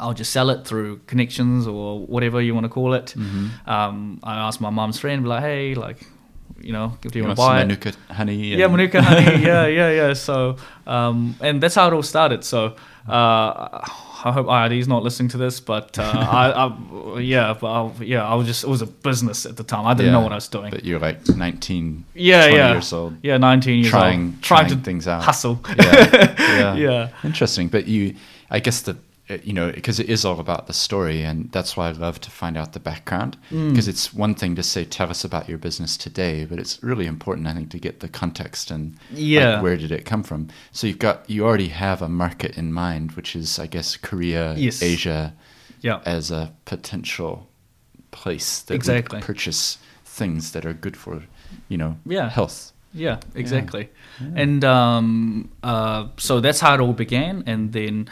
[0.00, 3.14] I'll just sell it through connections or whatever you want to call it.
[3.16, 3.70] Mm-hmm.
[3.70, 6.06] Um, I asked my mum's friend, be like, hey, like,
[6.60, 7.84] you know, do you, You want to buy some it?
[7.84, 8.56] Manuka honey?
[8.56, 9.42] Yeah, Manuka honey.
[9.50, 10.12] yeah, yeah, yeah.
[10.14, 12.42] So, um, and that's how it all started.
[12.44, 12.74] So,
[13.06, 13.86] uh,
[14.22, 18.26] I hope IRD's not listening to this, but uh, I, I, yeah, but I, yeah,
[18.26, 19.86] I was just it was a business at the time.
[19.86, 20.70] I didn't Yeah, know what I was doing.
[20.70, 23.16] But you're like 19, yeah, yeah, years old.
[23.22, 25.22] yeah, nineteen years Trying- old, trying, trying to things out.
[25.22, 25.58] hustle.
[25.68, 26.74] Yeah, yeah.
[26.74, 27.08] yeah.
[27.24, 27.68] Interesting.
[27.68, 28.14] But you,
[28.50, 28.96] I guess the,
[29.44, 32.30] you know, because it is all about the story, and that's why I love to
[32.30, 33.36] find out the background.
[33.50, 33.70] Mm.
[33.70, 37.06] Because it's one thing to say, tell us about your business today, but it's really
[37.06, 40.48] important, I think, to get the context and like, where did it come from.
[40.72, 44.54] So you've got, you already have a market in mind, which is, I guess, Korea,
[44.56, 44.82] Yes.
[44.82, 45.34] Asia,
[45.80, 46.00] Yeah.
[46.04, 47.48] as a potential
[48.10, 49.20] place that Exactly.
[49.20, 51.22] purchase things that are good for,
[51.68, 52.28] you know, Yeah.
[52.28, 52.72] health.
[52.92, 53.88] Yeah, exactly.
[54.34, 57.44] And um, uh, so that's how it all began.
[57.46, 58.08] And then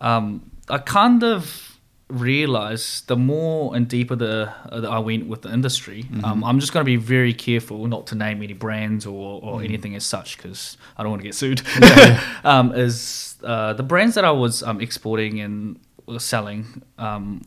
[0.00, 1.76] um, I kind of
[2.08, 6.60] realized the more and deeper the uh, that I went with the industry, um, I'm
[6.60, 10.04] just going to be very careful not to name any brands or, or anything as
[10.04, 11.62] such because I don't want to get sued.
[12.44, 15.80] um, is uh, the brands that I was um, exporting and
[16.18, 17.42] selling, um,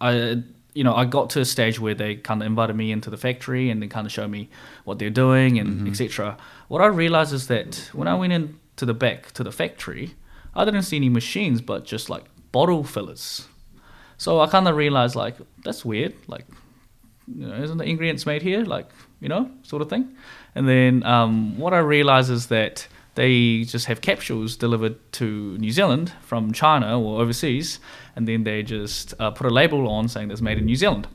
[0.00, 0.42] I
[0.74, 3.16] you know I got to a stage where they kind of invited me into the
[3.16, 4.48] factory and they kind of showed me
[4.84, 6.36] what they're doing and etc.
[6.68, 10.14] What I realized is that when I went into the back to the factory,
[10.54, 13.46] I didn't see any machines but just like bottle fillers.
[14.18, 16.14] So I kind of realized like that's weird.
[16.26, 16.46] Like,
[17.26, 18.64] you know, isn't the ingredients made here?
[18.64, 18.88] Like,
[19.20, 20.14] you know, sort of thing.
[20.54, 25.70] And then um, what I realized is that they just have capsules delivered to New
[25.72, 27.78] Zealand from China or overseas,
[28.14, 31.08] and then they just uh, put a label on saying that's made in New Zealand.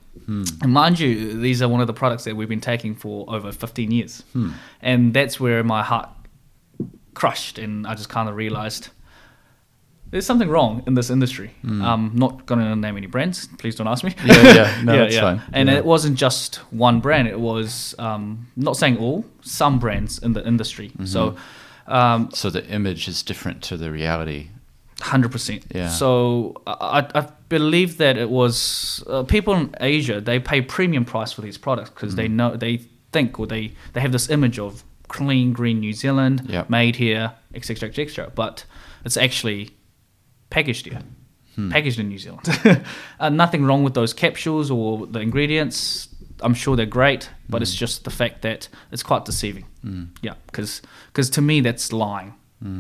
[0.62, 3.52] And mind you, these are one of the products that we've been taking for over
[3.52, 4.24] 15 years.
[4.82, 6.10] And that's where my heart
[7.14, 8.90] crushed, and I just kind of realized
[10.16, 11.50] there's something wrong in this industry.
[11.64, 13.48] I'm not going to name any brands.
[13.58, 14.16] Please don't ask me.
[14.26, 14.82] Yeah, yeah.
[14.86, 15.42] No, that's fine.
[15.52, 15.76] And Yeah.
[15.80, 17.28] it wasn't just one brand.
[17.28, 20.88] It was um, not saying all, some brands in the industry.
[20.92, 21.06] Mm-hmm.
[21.06, 21.36] So,
[21.88, 24.48] um, So the image is different to the reality.
[25.02, 25.64] hundred percent.
[25.76, 25.90] Yeah.
[25.90, 26.08] So
[26.66, 30.22] I, I believe that it was uh, people in Asia.
[30.22, 32.36] They pay premium price for these products because they Mm.
[32.40, 32.78] know they
[33.12, 36.70] think or they they have this image of clean green New Zealand, Yep.
[36.70, 37.90] made here, etc.
[37.90, 38.32] etc.
[38.34, 38.66] But
[39.06, 39.70] it's actually
[40.50, 41.02] packaged here,
[41.56, 41.72] Hmm.
[41.72, 42.48] packaged in New Zealand.
[43.20, 46.10] uh, nothing wrong with those capsules or the ingredients.
[46.42, 49.66] I'm sure they're great, but it's just the fact that it's quite deceiving.
[49.86, 50.08] Mm.
[50.22, 50.82] Yeah, because
[51.30, 52.34] to me that's lying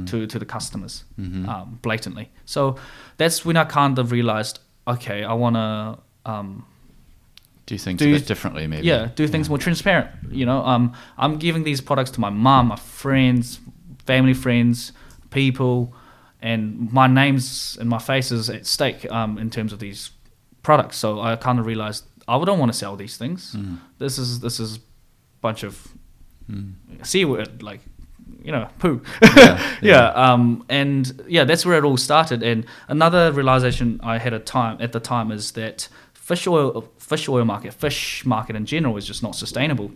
[0.07, 1.47] to to the customers Mm-hmm.
[1.47, 2.29] um, blatantly.
[2.45, 2.75] So
[3.17, 5.97] that's when I kind of realized, okay, I want to.
[6.31, 6.65] Um,
[7.67, 8.87] Do things Do a bit differently, maybe.
[8.87, 10.07] yeah, do things more transparent.
[10.31, 13.59] You know, um, I'm giving these products to my mom, my friends,
[14.05, 14.91] family friends,
[15.29, 15.93] people,
[16.45, 20.11] and my name's and my face is at stake um, in terms of these
[20.61, 20.97] products.
[20.97, 23.55] So I kind of realized I don't want to sell these things.
[23.55, 23.77] Mm.
[23.97, 24.79] This is this is a
[25.41, 25.73] bunch of
[26.51, 26.73] Mm.
[27.01, 27.79] c word like
[28.43, 29.01] you know poo.
[29.35, 32.43] Yeah, yeah, um, and yeah, that's where it all started.
[32.43, 37.27] And another realization I had at time at the time is that fish oil, fish
[37.29, 39.89] oil market, fish market in general is just not sustainable.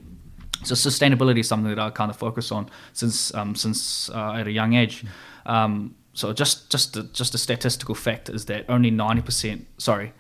[0.63, 4.47] So sustainability is something that I kind of focus on since um, since uh, at
[4.47, 5.05] a young age.
[5.45, 10.11] Um, so just just a, just a statistical fact is that only ninety percent, sorry,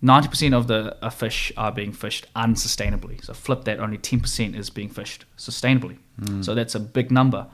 [0.00, 3.24] ninety percent of the uh, fish are being fished unsustainably.
[3.24, 5.98] So flip that, only ten percent is being fished sustainably.
[6.42, 7.46] So that's a big number.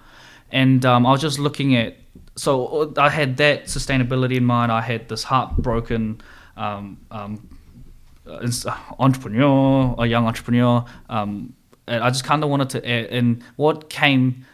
[0.50, 1.96] And um, I was just looking at,
[2.36, 4.70] so I had that sustainability in mind.
[4.70, 6.20] I had this heartbroken
[6.56, 7.48] um, um,
[8.26, 8.48] uh,
[8.98, 10.84] entrepreneur, a young entrepreneur.
[11.08, 11.54] Um,
[11.86, 14.46] and I just kind of wanted to, add, and what came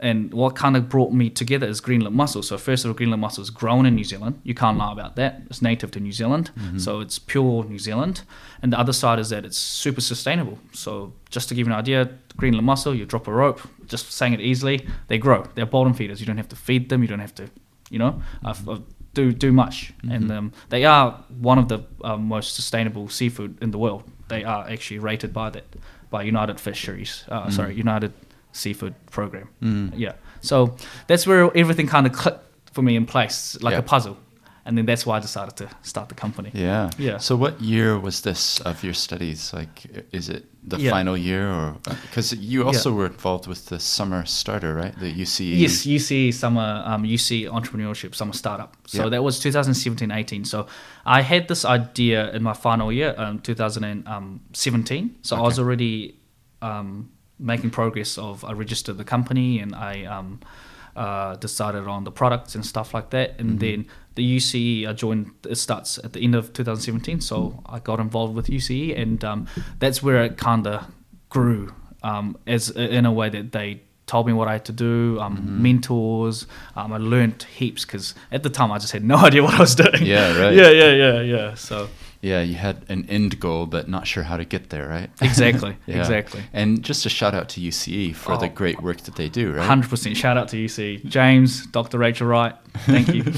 [0.00, 2.42] and what kind of brought me together is Green-lipped mussel.
[2.42, 4.40] So first of all, Green-lipped mussel is grown in New Zealand.
[4.44, 5.42] You can't lie about that.
[5.50, 8.22] It's native to New Zealand, so it's pure New Zealand.
[8.62, 10.58] And the other side is that it's super sustainable.
[10.72, 14.34] So just to give you an idea, Green-lipped mussel, you drop a rope, just saying
[14.34, 15.44] it easily, they grow.
[15.54, 16.20] They're bottom feeders.
[16.20, 17.02] You don't have to feed them.
[17.02, 17.50] You don't have to,
[17.90, 18.78] you know, uh, uh,
[19.14, 19.92] do do much.
[20.08, 24.04] And um, they are one of the uh, most sustainable seafood in the world.
[24.28, 25.64] They are actually rated by that
[26.10, 27.24] by United Fisheries.
[27.28, 28.12] Uh, Sorry, United
[28.52, 29.48] Seafood Program.
[29.62, 29.92] Mm.
[29.96, 30.12] Yeah.
[30.40, 33.78] So that's where everything kind of clicked for me in place, like Yeah.
[33.80, 34.16] a puzzle.
[34.68, 36.50] and then that's why I decided to start the company.
[36.52, 36.90] Yeah.
[36.98, 37.16] Yeah.
[37.18, 39.54] So what year was this of your studies?
[39.54, 40.90] Like, is it the Yeah.
[40.90, 44.94] final year or because you also were involved with the summer starter, right?
[45.00, 45.10] The.
[45.22, 45.56] UCE.
[45.56, 48.76] Yes, UC summer, um, UC entrepreneurship summer startup.
[48.86, 49.08] So Yeah.
[49.10, 50.44] that was 2017-18.
[50.44, 50.66] So
[51.06, 55.16] I had this idea in my final year, um, 2017.
[55.22, 56.14] So I was already
[56.60, 57.08] um,
[57.38, 60.40] making progress of I registered the company and I um,
[60.96, 63.38] uh, decided on the products and stuff like that.
[63.38, 63.58] And Mm-hmm.
[63.58, 65.30] then the UCE I joined.
[65.48, 67.20] It starts at the end of 2017.
[67.20, 69.46] So I got involved with UCE, and um,
[69.78, 70.86] that's where it kind of
[71.28, 71.72] grew
[72.02, 75.36] um, as in a way that they told me what I had to do, um,
[75.36, 75.62] Mm-hmm.
[75.62, 76.46] mentors.
[76.74, 79.60] Um, I learned heaps because at the time I just had no idea what I
[79.60, 80.02] was doing.
[80.04, 80.54] Yeah, right.
[80.60, 81.54] Yeah, yeah, yeah, yeah.
[81.54, 81.88] So
[82.20, 85.08] Yeah, you had an end goal, but not sure how to get there, right?
[85.22, 85.98] exactly, Yeah.
[85.98, 86.42] exactly.
[86.52, 88.48] And just a shout out to UCE for the Oh.
[88.48, 89.64] great work that they do, right?
[89.66, 90.16] Hundred percent.
[90.16, 91.04] Shout out to UCE.
[91.04, 91.98] James, Dr.
[91.98, 92.54] Rachel Wright.
[92.86, 93.22] Thank you.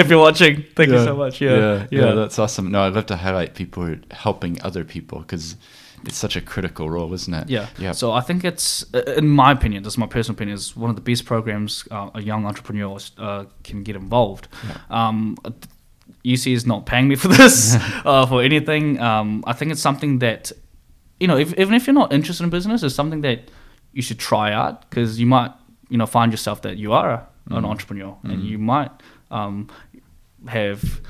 [0.00, 1.40] if you're watching, thank you so much.
[1.40, 2.70] Yeah, yeah, yeah, that's awesome.
[2.70, 5.56] No, I'd love to highlight people who are helping other people because
[6.04, 7.48] it's such a critical role, isn't it?
[7.48, 7.66] Yeah.
[7.78, 7.92] yeah.
[7.92, 8.84] So I think it's,
[9.16, 12.10] in my opinion, this is my personal opinion, is one of the best programs uh,
[12.14, 14.48] a young entrepreneur uh, can get involved.
[14.90, 15.36] Um,
[16.34, 19.00] UC is not paying me for this uh, for anything.
[19.00, 20.52] Um, I think it's something that,
[21.20, 23.50] you know, if, even if you're not interested in business, it's something that
[23.92, 25.52] you should try out because you might,
[25.88, 27.70] you know, find yourself that you are an Mm.
[27.70, 28.90] entrepreneur and you might
[29.30, 29.68] um,
[30.46, 31.00] have,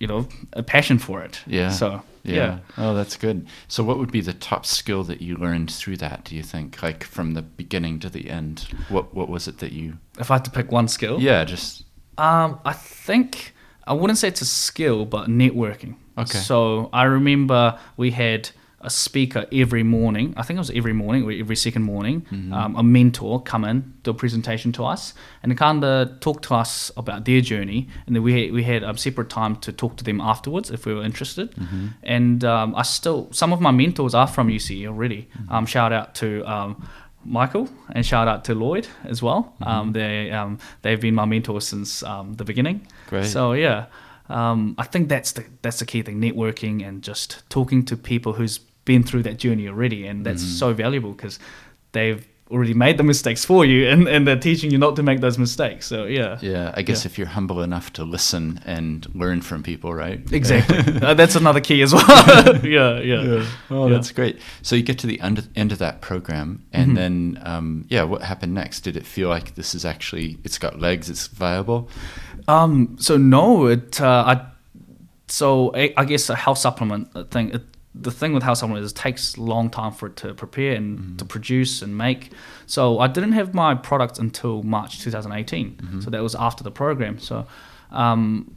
[0.00, 1.40] you know, a passion for it.
[1.46, 1.70] Yeah.
[1.70, 2.34] So yeah.
[2.34, 2.58] yeah.
[2.78, 3.46] Oh, that's good.
[3.68, 6.24] So, what would be the top skill that you learned through that?
[6.24, 8.66] Do you think, like from the beginning to the end?
[8.88, 9.98] What What was it that you?
[10.18, 11.84] If I had to pick one skill, Yeah, just
[12.18, 15.96] Um, I think I wouldn't say it's a skill, but networking.
[16.16, 16.38] Okay.
[16.38, 18.50] So I remember we had
[18.82, 20.34] a speaker every morning.
[20.36, 22.22] I think it was every morning, or every second morning.
[22.22, 22.52] Mm-hmm.
[22.52, 26.54] Um, a mentor come in, do a presentation to us, and kind of talk to
[26.54, 27.88] us about their journey.
[28.06, 30.84] And then we had, we had a separate time to talk to them afterwards if
[30.84, 31.52] we were interested.
[31.52, 31.86] Mm-hmm.
[32.02, 35.28] And um, I still some of my mentors are from UCE already.
[35.38, 35.52] Mm-hmm.
[35.52, 36.44] Um, shout out to.
[36.44, 36.88] Um,
[37.24, 39.54] Michael and shout out to Lloyd as well.
[39.60, 39.64] Mm-hmm.
[39.64, 42.84] Um, they um, they've been my mentors since um, the beginning.
[43.12, 43.26] Great.
[43.26, 43.86] So yeah,
[44.28, 48.32] um, I think that's the that's the key thing: networking and just talking to people
[48.32, 50.58] who's been through that journey already, and that's Mm-hmm.
[50.58, 51.38] so valuable because
[51.92, 55.20] they've already made the mistakes for you, and, and they're teaching you not to make
[55.20, 55.86] those mistakes.
[55.86, 56.72] So yeah, yeah.
[56.76, 57.08] I guess Yeah.
[57.10, 60.20] if you're humble enough to listen and learn from people, right?
[60.32, 60.78] exactly.
[61.02, 62.06] uh, that's another key as well.
[62.64, 63.46] yeah, yeah.
[63.70, 63.94] Oh, Yeah.
[63.94, 64.38] that's great.
[64.62, 66.94] So you get to the end, end of that program, and Mhm.
[66.96, 68.80] then, um, yeah, what happened next?
[68.82, 71.88] Did it feel like this is actually it's got legs, it's viable?
[72.48, 74.46] Um, so no, it uh, I
[75.28, 77.50] so I, I guess a health supplement thing.
[77.54, 77.62] It,
[77.94, 80.74] the thing with health supplement is it takes a long time for it to prepare
[80.74, 82.32] and to produce and make.
[82.66, 86.00] So I didn't have my product until March 2018.
[86.02, 87.18] So that was after the program.
[87.18, 87.46] So
[87.90, 88.56] um,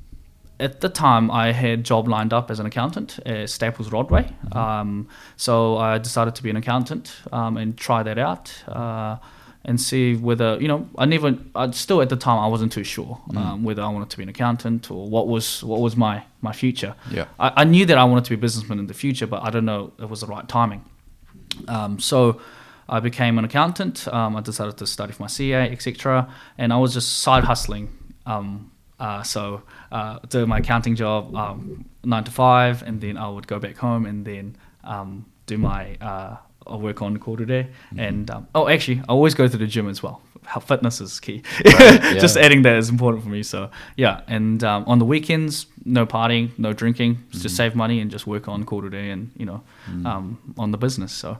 [0.60, 4.32] at the time, I had job lined up as an accountant at Staples Rodway.
[4.56, 9.18] Um, so I decided to be an accountant um, and try that out uh,
[9.66, 11.38] and see whether you know I never.
[11.56, 14.24] I still at the time I wasn't too sure um, whether I wanted to be
[14.24, 16.96] an accountant or what was what was my my future.
[17.12, 17.26] Yeah.
[17.40, 19.50] I, I knew that I wanted to be a businessman in the future, but I
[19.50, 20.86] don't know if it was the right timing.
[21.68, 22.40] Um, so
[22.88, 24.08] I became an accountant.
[24.08, 26.32] Um, I decided to study for my CA, etc.
[26.58, 27.90] And I was just side hustling.
[28.26, 33.28] Um, uh, so uh, doing my accounting job um, nine to five, and then I
[33.28, 37.68] would go back home and then um, do my uh, I'll work on korure.
[37.98, 40.22] And um, oh, actually, I always go to the gym as well.
[40.46, 41.42] How fitness is key.
[41.66, 43.42] Right, just adding that is important for me.
[43.42, 48.12] So yeah, and um, on the weekends, no partying, no drinking, just save money and
[48.12, 49.62] just work on korure and you know
[50.06, 51.12] um, on the business.
[51.12, 51.38] So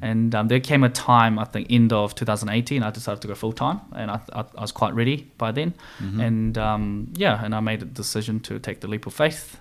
[0.00, 3.34] and um, there came a time I think end of 2018 I decided to go
[3.34, 5.74] full time and I, I, I was quite ready by then.
[6.20, 9.58] And um, yeah, and I made a decision to take the leap of faith.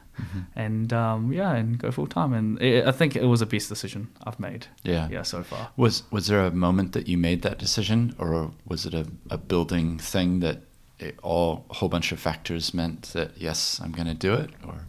[0.55, 3.69] And um, yeah, and go full time, and it, I think it was the best
[3.69, 4.67] decision I've made.
[4.83, 5.07] Yeah.
[5.11, 5.69] yeah, so far.
[5.77, 9.37] Was was there a moment that you made that decision, or was it a, a
[9.37, 10.57] building thing that
[10.99, 14.49] it all a whole bunch of factors meant that yes, I'm going to do it?
[14.65, 14.85] Or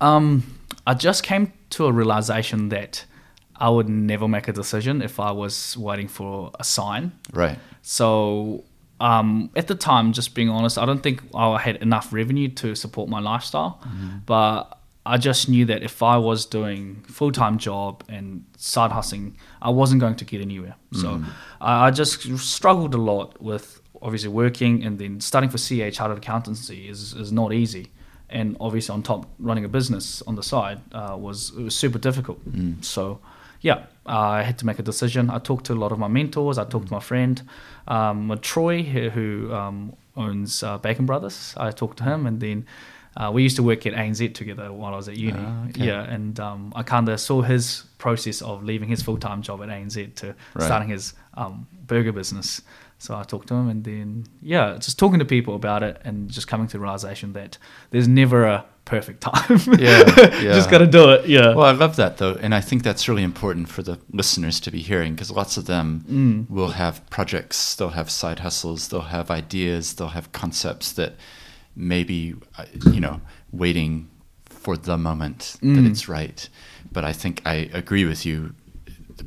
[0.00, 0.42] Um,
[0.86, 3.06] I just came to a realization that
[3.56, 7.12] I would never make a decision if I was waiting for a sign.
[7.32, 8.64] right, So
[9.00, 12.74] um, at the time, just being honest, I don't think I had enough revenue to
[12.74, 13.80] support my lifestyle.
[14.26, 19.36] But I just knew that if I was doing full time job and side hustling,
[19.60, 20.76] I wasn't going to get anywhere.
[20.92, 21.22] So
[21.60, 26.18] I, I just struggled a lot with obviously working and then studying for CA chartered
[26.18, 27.90] accountancy is, is not easy.
[28.30, 31.98] And obviously on top running a business on the side uh, was it was super
[31.98, 32.40] difficult.
[32.80, 33.20] So
[33.60, 35.30] yeah, I had to make a decision.
[35.30, 36.58] I talked to a lot of my mentors.
[36.58, 37.42] I talked to my friend,
[37.86, 41.54] um, Troy, who, um, owns uh, Bacon Brothers.
[41.56, 42.66] I talked to him, and then
[43.16, 45.38] uh, we used to work at ANZ together while I was at uni.
[45.38, 45.86] Ah, okay.
[45.86, 49.62] Yeah, and um, I kind of saw his process of leaving his full time job
[49.62, 50.64] at ANZ to Right.
[50.64, 52.60] starting his um, burger business.
[52.98, 56.30] So I talked to him, and then yeah, just talking to people about it, and
[56.30, 57.58] just coming to the realization that
[57.90, 59.60] there's never a perfect time.
[59.78, 60.04] Yeah,
[60.40, 60.52] yeah.
[60.58, 61.26] just gotta do it.
[61.26, 61.54] Yeah.
[61.54, 64.70] Well, I love that though, and I think that's really important for the listeners to
[64.70, 66.50] be hearing because lots of them Mm.
[66.50, 71.14] will have projects, they'll have side hustles, they'll have ideas, they'll have concepts that
[71.76, 73.20] maybe uh, you know
[73.52, 74.08] waiting
[74.46, 75.90] for the moment that Mm.
[75.90, 76.48] it's right.
[76.92, 78.54] But I think I agree with you.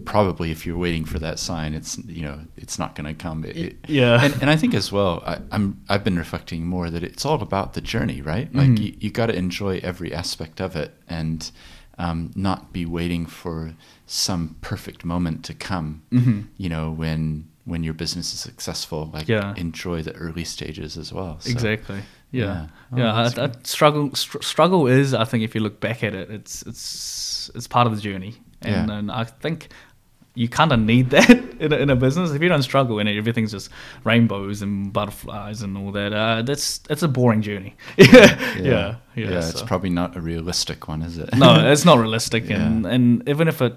[0.03, 3.45] Probably, if you're waiting for that sign, it's you know it's not going to come.
[3.45, 4.21] It, it- yeah.
[4.23, 7.41] and, and I think as well, I, I'm I've been reflecting more that it's all
[7.41, 8.53] about the journey, right?
[8.53, 8.79] Like Mhm.
[8.83, 11.49] you, you got to enjoy every aspect of it, and
[11.97, 13.73] um, not be waiting for
[14.05, 16.01] some perfect moment to come.
[16.11, 19.53] hmm You know, when when your business is successful, like Yeah.
[19.55, 21.37] enjoy the early stages as well.
[21.39, 22.01] So, Exactly.
[22.31, 22.43] Yeah.
[22.43, 22.67] yeah.
[22.97, 23.11] Yeah.
[23.19, 24.13] Oh, that's I, I struggle.
[24.15, 27.87] Str- struggle is, I think, if you look back at it, it's it's it's part
[27.87, 28.97] of the journey, and, Yeah.
[28.97, 29.69] and I think
[30.35, 32.31] you kind of need that in a, in a business.
[32.31, 33.69] If you don't struggle in it, everything's just
[34.03, 36.13] rainbows and butterflies and all that.
[36.13, 37.75] Uh, that's it's a boring journey.
[37.97, 38.37] yeah.
[38.57, 38.95] Yeah.
[39.15, 39.37] Yeah.
[39.39, 39.65] it's so.
[39.65, 41.35] probably not a realistic one, is it?
[41.35, 42.91] no, it's not realistic, and Yeah.
[42.91, 43.73] and even if it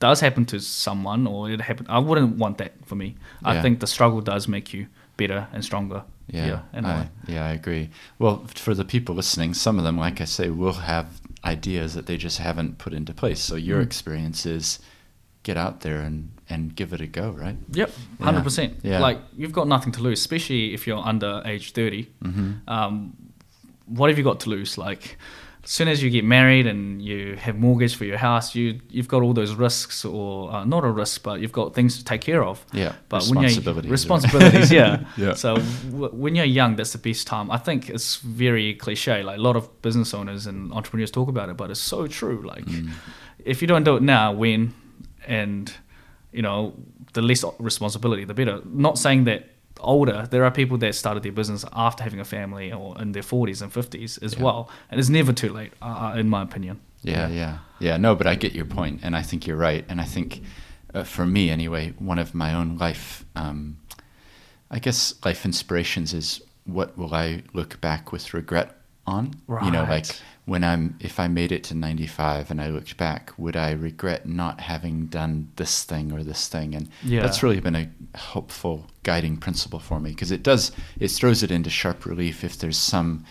[0.00, 3.16] does happen to someone or it happen, I wouldn't want that for me.
[3.44, 3.62] I Yeah.
[3.62, 6.02] think the struggle does make you better and stronger.
[6.30, 6.86] Yeah, a.
[6.86, 7.88] I, yeah, I agree.
[8.18, 12.06] Well, for the people listening, some of them, like I say, will have ideas that
[12.06, 13.40] they just haven't put into place.
[13.40, 13.86] So your Mm.
[13.86, 14.78] experience is
[15.42, 17.56] get out there and, and give it a go, right?
[17.72, 18.24] Yep, Yeah.
[18.26, 18.80] hundred percent.
[18.82, 18.98] Yeah.
[19.00, 22.08] Like you've got nothing to lose, especially if you're under age thirty.
[22.22, 22.68] Mm-hmm.
[22.68, 23.16] Um,
[23.86, 24.76] what have you got to lose?
[24.76, 25.16] Like,
[25.68, 29.06] as soon as you get married and you have mortgage for your house, you you've
[29.14, 32.22] got all those risks, or uh, not a risk, but you've got things to take
[32.22, 32.64] care of.
[32.72, 33.90] Yeah, But when you're responsibilities.
[33.90, 35.04] responsibilities, yeah.
[35.18, 35.34] Yeah.
[35.34, 35.56] So
[35.90, 37.50] w- when you're young, that's the best time.
[37.50, 39.22] I think it's very cliche.
[39.22, 42.40] Like a lot of business owners and entrepreneurs talk about it, but it's so true.
[42.52, 42.88] Like Mm.
[43.44, 44.72] if you don't do it now, when
[45.26, 45.70] and
[46.32, 46.72] you know
[47.12, 48.60] the less responsibility, the better.
[48.64, 49.40] Not saying that
[49.80, 53.22] older, there are people that started their business after having a family or in their
[53.22, 54.42] forties and fifties as Yeah.
[54.44, 56.80] well, and it's never too late, uh, in my opinion.
[57.02, 57.96] Yeah, yeah, yeah.
[57.96, 59.84] No, but I get your point, and I think you're right.
[59.88, 60.42] And I think,
[60.94, 63.76] uh, for me anyway, one of my own life, um,
[64.70, 68.76] I guess, life inspirations is what will I look back with regret
[69.06, 69.34] on?
[69.64, 70.22] You know, like Right.
[70.48, 74.26] When I'm, if I made it to 95 and I looked back, would I regret
[74.26, 76.74] not having done this thing or this thing?
[76.74, 77.20] And Yeah.
[77.22, 81.50] that's really been a helpful guiding principle for me because it does, it throws it
[81.50, 83.24] into sharp relief if there's some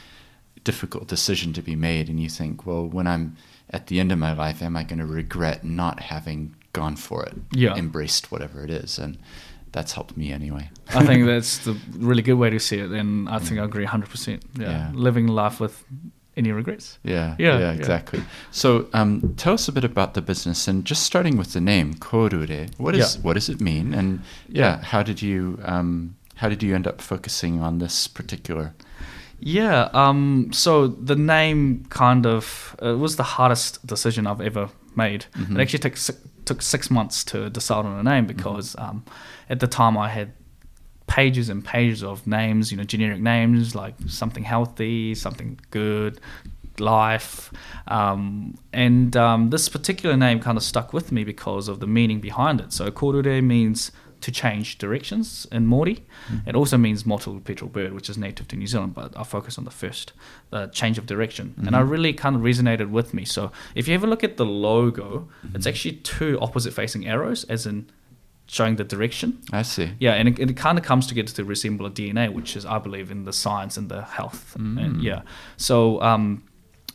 [0.64, 3.38] difficult decision to be made and you think well when i'm
[3.70, 7.24] at the end of my life am i going to regret not having gone for
[7.24, 7.74] it Yeah.
[7.78, 9.18] embraced whatever it is and
[9.72, 13.30] that's helped me anyway I think that's the really good way to see it, and
[13.30, 13.66] I think I mm.
[13.66, 14.42] agree 100%.
[14.58, 14.70] Yeah.
[14.70, 14.92] Yeah.
[14.94, 15.84] Living life with
[16.38, 17.00] any regrets.
[17.04, 17.72] yeah Yeah, yeah, yeah.
[17.80, 18.22] exactly
[18.52, 21.94] so um, tell us a bit about the business and just starting with the name
[21.96, 23.22] korure what is Yeah.
[23.24, 24.20] what does it mean and
[24.50, 28.74] yeah, how did you um, how did you end up focusing on this particular
[29.40, 29.90] Yeah.
[29.94, 30.50] Um.
[30.52, 35.26] So the name kind of it was the hardest decision I've ever made.
[35.36, 35.56] Mhm.
[35.56, 35.96] It actually took
[36.46, 39.04] took six months to decide on a name because um,
[39.50, 40.30] at the time I had
[41.08, 46.20] pages and pages of names, you know, generic names like something healthy, something good,
[46.80, 47.52] life,
[47.88, 52.20] um, and um, this particular name kind of stuck with me because of the meaning
[52.20, 52.72] behind it.
[52.74, 56.02] So korure means to change directions in Māori.
[56.48, 59.60] It also means mottled petrel bird, which is native to New Zealand, but I focus
[59.60, 60.12] on the first,
[60.50, 61.54] the change of direction.
[61.66, 61.90] And I Mhm.
[61.90, 63.26] really kind of resonated with me.
[63.26, 67.68] So if you ever look at the logo, it's actually two opposite facing arrows, as
[67.68, 67.86] in
[68.48, 69.38] showing the direction.
[69.52, 72.56] i see Yeah, and it, it kind of comes together to resemble a DNA, which
[72.56, 74.56] is, I believe, in the science and the health.
[74.58, 74.84] Mm.
[74.86, 75.22] And yeah,
[75.58, 76.44] so um,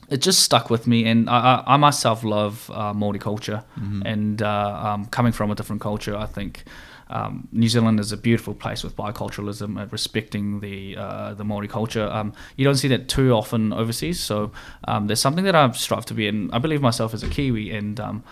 [0.09, 4.03] it just stuck with me, and I, I, I myself love uh, Māori culture, Mhm.
[4.05, 6.65] and uh, um, coming from a different culture, I think.
[7.11, 11.69] Um, New Zealand is a beautiful place with biculturalism and respecting the uh, the Maori
[11.69, 12.09] culture.
[12.11, 14.51] Um, you don't see that too often overseas, so
[14.89, 17.71] um, there's something that I've strived to be, and I believe myself as a Kiwi,
[17.79, 18.23] and um,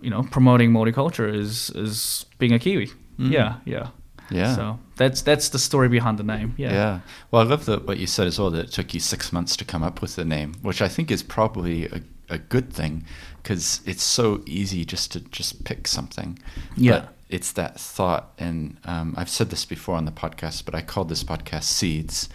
[0.00, 2.90] you know, promoting Maori culture is is being a Kiwi.
[3.18, 3.32] Mm.
[3.32, 3.88] Yeah, yeah.
[4.30, 6.54] yeah So that's that's the story behind the name.
[6.56, 6.72] Yeah.
[6.72, 7.00] Yeah.
[7.30, 9.56] Well, I love the, what you said as well, that it took you six months
[9.56, 13.04] to come up with the name, which I think is probably a, a good thing
[13.42, 16.38] because it's so easy just to just pick something.
[16.76, 17.00] Yeah.
[17.00, 18.32] But it's that thought.
[18.38, 22.28] And um, I've said this before on the podcast, but I called this podcast Seeds.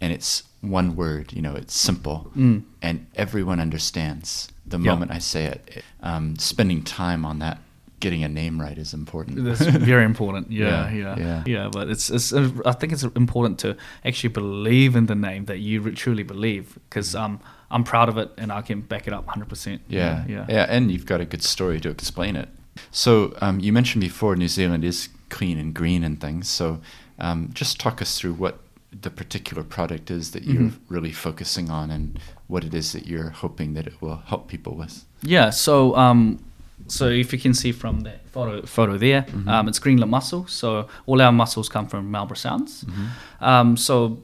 [0.00, 2.30] And it's one word, you know, it's simple.
[2.36, 2.64] Mm.
[2.82, 4.92] And everyone understands the Yeah.
[4.92, 5.84] moment I say it.
[6.02, 7.58] Um, spending time on that
[8.00, 9.44] getting a name right is important.
[9.44, 10.50] That's very important.
[10.62, 11.42] Yeah, Yeah, yeah, yeah.
[11.46, 15.46] yeah, But it's, it's, uh, I think it's important to actually believe in the name
[15.46, 17.40] that you truly believe, because um,
[17.70, 19.48] I'm proud of it and I can back it up 100.
[19.48, 22.48] percent Yeah, yeah, yeah, and you've got a good story to explain it.
[22.90, 26.48] So um, you mentioned before New Zealand is clean and green and things.
[26.48, 26.80] So
[27.18, 28.58] um, just talk us through what
[29.02, 30.78] the particular product is that you're Mhm.
[30.88, 34.74] really focusing on and what it is that you're hoping that it will help people
[34.76, 35.04] with.
[35.22, 36.38] Yeah, so um,
[36.86, 39.48] so if you can see from that photo photo there, Mhm.
[39.48, 40.46] um, it's Green-lipped mussel.
[40.48, 42.84] So all our mussels come from Marlborough Sounds.
[42.84, 43.44] Mm-hmm.
[43.44, 44.18] Um, so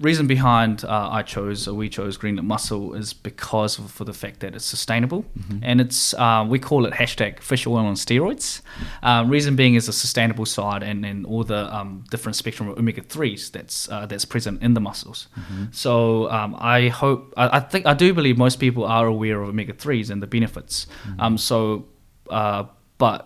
[0.00, 4.12] reason behind uh, I chose or we chose Green-lipped mussel is because of, for the
[4.12, 5.60] fact that it's sustainable Mhm.
[5.62, 8.62] and it's uh, we call it hashtag fish oil on steroids.
[9.02, 12.78] Uh, reason being is the sustainable side and, and all the um, different spectrum of
[12.78, 15.28] omega threes that's uh, that's present in the mussels.
[15.38, 15.64] Mm-hmm.
[15.72, 19.48] So um, I hope I, I think I do believe most people are aware of
[19.50, 20.86] omega threes and the benefits.
[21.18, 21.86] Um, so,
[22.30, 22.64] uh,
[23.02, 23.18] but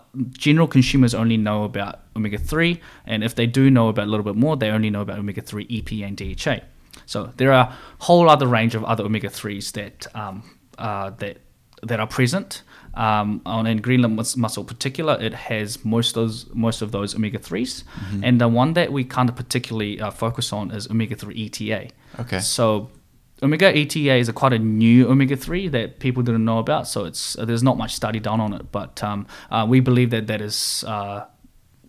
[0.49, 4.25] general consumers only know about omega three, and if they do know about a little
[4.31, 6.57] bit more, they only know about omega three EPA and DHA.
[7.05, 10.43] So there are a whole other range of other omega threes that um,
[10.79, 11.37] uh, that
[11.83, 12.63] that are present.
[12.95, 17.39] Um, on in Green-lipped mus- mussel particular, it has most those most of those omega
[17.39, 18.25] 3s Mm-hmm.
[18.25, 21.91] and the one that we kind of particularly uh, focus on is omega three ETA.
[22.23, 22.41] Okay.
[22.41, 22.89] So
[23.43, 26.89] omega ETA is a quite a new omega three that people didn't know about.
[26.89, 30.27] So it's there's not much study done on it, but um, uh, we believe that
[30.29, 30.85] that is.
[30.87, 31.27] Uh,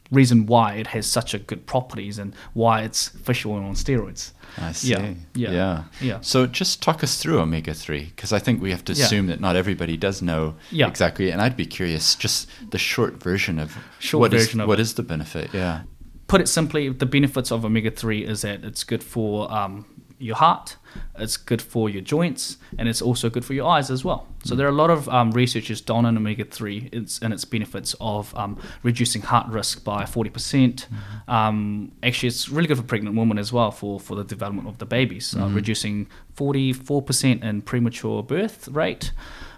[0.10, 4.32] reason why it has such a good properties and why it's fish oil on steroids
[4.58, 4.92] I see.
[4.92, 5.84] Yeah, yeah, yeah.
[6.00, 6.20] yeah.
[6.22, 9.04] So just talk us through omega three, because I think we have to Yeah.
[9.04, 10.88] assume that not everybody does know Yeah.
[10.88, 11.30] exactly.
[11.30, 14.80] And I'd be curious, just the short version of Short what is- version of what
[14.80, 15.50] is the benefit?
[15.54, 15.82] Yeah.
[16.28, 19.86] put it simply, the benefits of omega three is that it's good for um,
[20.20, 20.78] your heart,
[21.18, 24.28] it's good for your joints, and it's also good for your eyes as well.
[24.44, 27.96] So there are a lot of um, researchers done on omega three and its benefits
[28.00, 30.88] of um, reducing heart risk by forty percent.
[31.28, 34.78] Um, actually, it's really good for pregnant women as well for, for the development of
[34.78, 39.12] the babies, uh, reducing forty four percent in premature birth rate.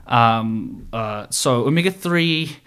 [0.07, 2.57] Um, uh, so omega three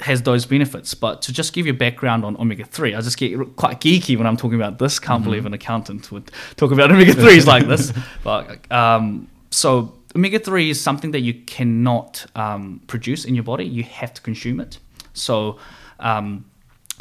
[0.00, 0.94] has those benefits.
[0.94, 4.26] But to just give you background on omega three, I just get quite geeky when
[4.26, 4.98] I'm talking about this.
[4.98, 7.92] Can't believe an accountant would talk about omega threes like this.
[8.22, 13.64] But um, so omega three is something that you cannot um, produce in your body.
[13.64, 14.78] You have to consume it.
[15.12, 15.58] So.
[16.00, 16.44] Um,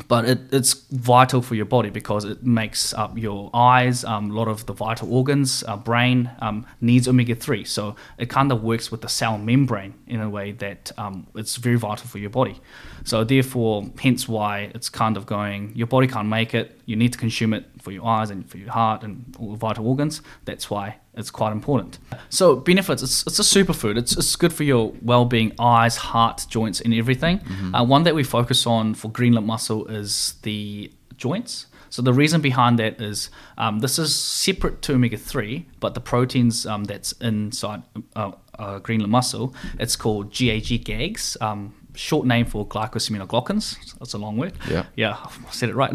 [0.07, 4.33] but it, it's vital for your body because it makes up your eyes, um, a
[4.33, 7.63] lot of the vital organs, uh, brain um, needs omega 3.
[7.63, 11.57] So it kind of works with the cell membrane in a way that um, it's
[11.57, 12.59] very vital for your body.
[13.05, 17.13] So, therefore, hence why it's kind of going, your body can't make it, you need
[17.13, 20.21] to consume it for your eyes and for your heart and all the vital organs.
[20.45, 21.99] That's why it's quite important.
[22.29, 26.45] So, benefits it's, it's a superfood, it's, it's good for your well being, eyes, heart,
[26.49, 27.39] joints, and everything.
[27.73, 31.67] Uh, one that we focus on for Green-lipped mussel is the joints.
[31.89, 35.99] So the reason behind that is um, this is separate to omega three, but the
[35.99, 37.83] proteins um, that's inside
[38.15, 43.77] uh, uh, Green-lipped mussel, it's called GAG GAGs, um, short name for glycosaminoglycans.
[43.99, 44.53] That's a long word.
[44.69, 44.85] Yeah.
[44.95, 45.91] Yeah, I said it right.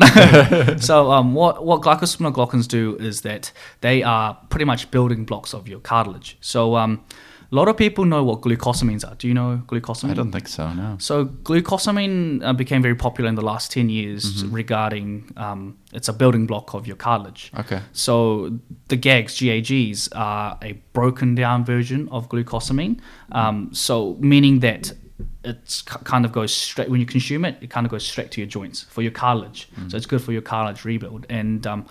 [0.81, 5.69] so um, what what glycosaminoglycans do is that they are pretty much building blocks of
[5.69, 6.37] your cartilage.
[6.41, 7.05] So um,
[7.51, 9.15] a lot of people know what glucosamines are.
[9.15, 10.11] Do you know glucosamine?
[10.11, 10.71] I don't think so.
[10.75, 10.97] No.
[11.01, 14.55] So glucosamine uh, became very popular in the last 10 years Mm-hmm.
[14.55, 17.51] regarding um, it's a building block of your cartilage.
[17.59, 17.81] Okay.
[17.93, 23.01] So the GAGs, GAGs, are a broken down version of glucosamine.
[23.33, 24.93] Um, so meaning that
[25.45, 28.41] it's kind of goes straight when you consume it, it kind of goes straight to
[28.41, 29.69] your joints for your cartilage.
[29.89, 31.27] So it's good for your cartilage rebuild.
[31.31, 31.87] And um,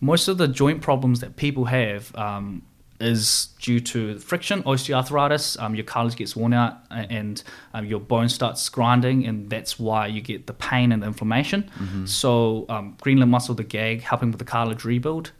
[0.00, 2.62] most of the joint problems that people have um,
[3.00, 5.60] is due to friction, osteoarthritis.
[5.60, 7.42] Um, your cartilage gets worn out, and
[7.74, 11.70] um, your bone starts grinding, and that's why you get the pain and the inflammation.
[12.06, 15.32] So um, Green-lipped mussel, the gag, helping with the cartilage rebuild.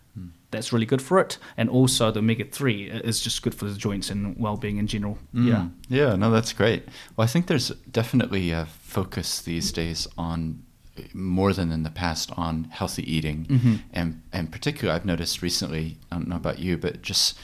[0.54, 3.76] That's really good for it, and also the omega three is just good for the
[3.76, 5.18] joints and well-being in general.
[5.32, 5.70] Yeah, Mm.
[5.88, 6.82] Yeah, no, that's great.
[7.16, 10.62] Well, I think there's definitely a focus these days on
[11.12, 13.78] more than in the past on healthy eating, Mhm.
[13.92, 15.96] and and particularly I've noticed recently.
[16.10, 17.36] I don't know about you, but just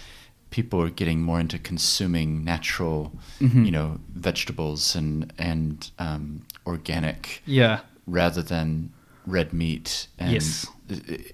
[0.50, 3.64] people are getting more into consuming natural, Mhm.
[3.66, 7.80] you know, vegetables and and um, organic yeah.
[8.06, 8.90] rather than
[9.30, 10.08] red meat.
[10.18, 10.66] And Yes.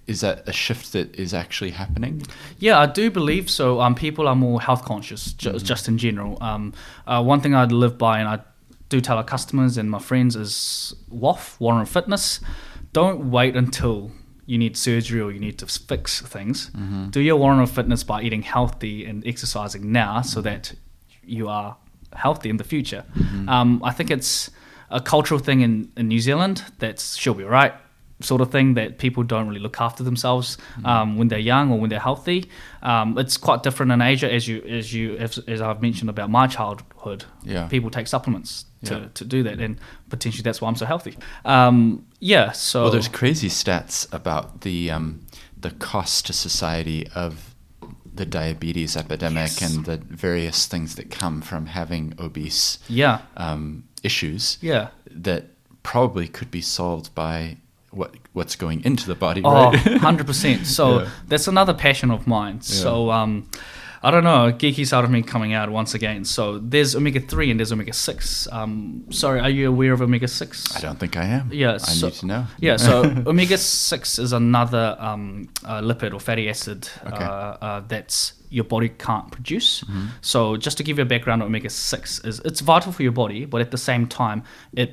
[0.06, 2.22] Is that a shift that is actually happening?
[2.58, 3.80] Yeah, I do believe so.
[3.80, 5.64] Um, people are more health conscious, ju- Mm-hmm.
[5.64, 6.36] just in general.
[6.42, 6.74] Um,
[7.06, 8.40] uh, one thing I live by, and I
[8.90, 12.40] do tell our customers and my friends, is WOF, Warren Fitness.
[12.92, 14.10] Don't wait until
[14.44, 16.70] you need surgery or you need to fix things.
[16.76, 17.08] Mm-hmm.
[17.10, 20.74] Do your Warren Fitness by eating healthy and exercising now, so that
[21.24, 21.76] you are
[22.14, 23.04] healthy in the future.
[23.14, 23.48] Mm-hmm.
[23.48, 24.50] Um, I think it's
[24.90, 27.72] a cultural thing in, in New Zealand that's she'll be right
[28.20, 30.86] sort of thing that people don't really look after themselves Mm-hmm.
[30.86, 32.48] um, when they're young or when they're healthy.
[32.82, 36.30] Um, it's quite different in Asia, as you as you as, as I've mentioned about
[36.30, 37.24] my childhood.
[37.44, 37.68] Yeah.
[37.68, 39.08] people take supplements to, Yeah.
[39.14, 41.16] to do that, and potentially that's why I'm so healthy.
[41.44, 45.20] Um, yeah, so Well, there's crazy stats about the um,
[45.60, 47.54] the cost to society of
[48.14, 49.62] the diabetes epidemic Yes.
[49.62, 54.88] and the various things that come from having obese yeah, um, issues yeah.
[55.10, 55.44] that
[55.82, 57.58] probably could be solved by
[57.96, 59.74] what what's going into the body, Oh, right?
[60.00, 60.64] 100%.
[60.66, 61.08] So Yeah.
[61.28, 62.60] that's another passion of mine.
[62.60, 63.48] So um,
[64.02, 66.24] I don't know, geeky side of me coming out once again.
[66.24, 68.48] So there's omega 3 and there's omega 6.
[68.52, 70.76] Um, sorry, are you aware of omega 6?
[70.76, 71.50] I don't think I am.
[71.52, 72.46] Yeah, I so- need to know.
[72.60, 77.24] Yeah, so omega 6 is another um, uh, lipid or fatty acid Okay.
[77.24, 79.80] uh, uh, that's your body can't produce.
[79.80, 80.06] Mm-hmm.
[80.20, 83.44] So just to give you a background, omega 6 is it's vital for your body,
[83.46, 84.90] but at the same time, it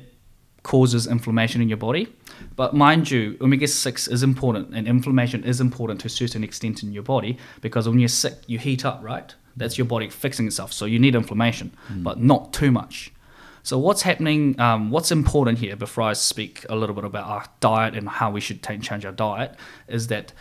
[0.64, 2.08] causes inflammation in your body.
[2.56, 6.82] But mind you, omega 6 is important and inflammation is important to a certain extent
[6.82, 9.34] in your body because when you're sick, you heat up, right?
[9.56, 10.72] That's your body fixing itself.
[10.72, 13.12] So you need inflammation, but not too much.
[13.62, 14.60] So what's happening?
[14.60, 18.30] Um, what's important here before I speak a little bit about our diet and how
[18.30, 19.56] we should ta- change our diet
[19.88, 20.32] is that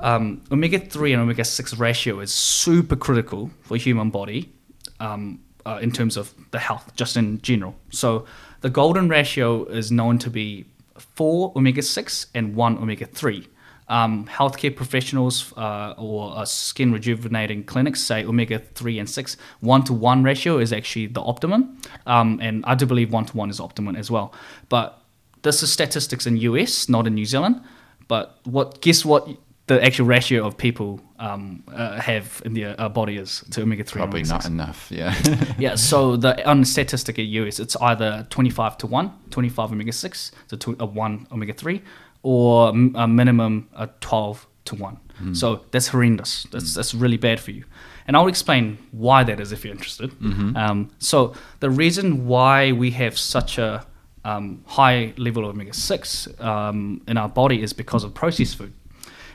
[0.00, 4.52] um, omega three and omega six ratio is super critical for human body
[4.98, 7.76] um, uh, in terms of the health, just in general.
[7.90, 8.26] So
[8.62, 10.66] the golden ratio is known to be
[10.98, 13.48] four omega six and one omega three.
[13.88, 19.84] Um, healthcare professionals uh, or uh, skin rejuvenating clinics say omega 3 and 6 1
[19.84, 21.78] to 1 ratio is actually the optimum.
[22.04, 24.34] Um, and i do believe 1 to 1 is optimum as well.
[24.68, 25.00] But
[25.42, 27.62] this is statistics in us not in new zealand.
[28.08, 29.28] But what guess what
[29.66, 33.82] the actual ratio of people um, uh, have in their uh, body is to omega
[33.82, 34.88] 3 Probably not enough.
[34.90, 35.14] Yeah.
[35.58, 40.32] yeah so the on statistic at us it's either 25 to 1 25 omega 6
[40.48, 41.82] to tw- uh, 1 omega 3
[42.22, 44.96] or m- a minimum uh, 12 to 1
[45.32, 46.46] so that's horrendous.
[46.52, 47.64] That's, that's really bad for you.
[48.06, 50.10] And i'll explain why that is if you're interested.
[50.56, 53.86] Um, so the reason why we have such a
[54.24, 58.72] um, high level of omega 6 um, in our body is because of processed food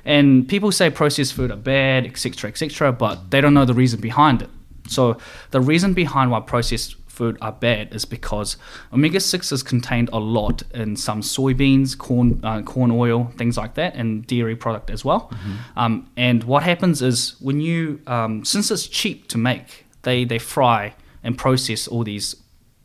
[0.05, 3.99] and people say processed food are bad, etc., etc., but they don't know the reason
[4.01, 4.49] behind it.
[4.87, 5.17] So
[5.51, 8.57] the reason behind why processed food are bad is because
[8.91, 13.75] omega six is contained a lot in some soybeans, corn, uh, corn oil, things like
[13.75, 15.29] that, and dairy product as well.
[15.75, 20.39] Um, and what happens is when you, um, since it's cheap to make, they they
[20.39, 20.93] fry
[21.23, 22.35] and process all these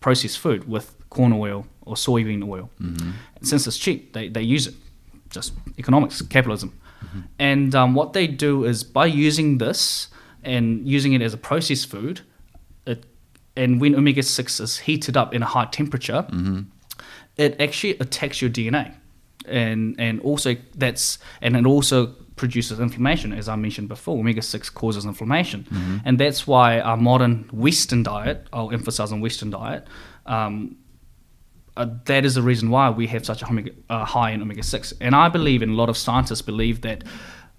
[0.00, 2.68] processed food with corn oil or soybean oil.
[3.36, 4.74] And since it's cheap, they, they use it.
[5.30, 6.78] Just economics, capitalism.
[7.38, 10.08] And um, what they do is by using this
[10.42, 12.20] and using it as a processed food,
[12.86, 13.04] it,
[13.56, 16.26] and when omega 6 is heated up in a high temperature,
[17.36, 18.94] it actually attacks your DNA.
[19.46, 24.18] And, and also that's and it also produces inflammation as I mentioned before.
[24.18, 25.66] Omega 6 causes inflammation.
[26.04, 29.86] And that's why our modern western diet I'll emphasize on western diet
[30.26, 30.76] um,
[31.76, 34.62] uh, that is the reason why we have such a omega, uh, high in omega
[34.62, 34.94] 6.
[35.00, 37.04] And I believe, and a lot of scientists believe, that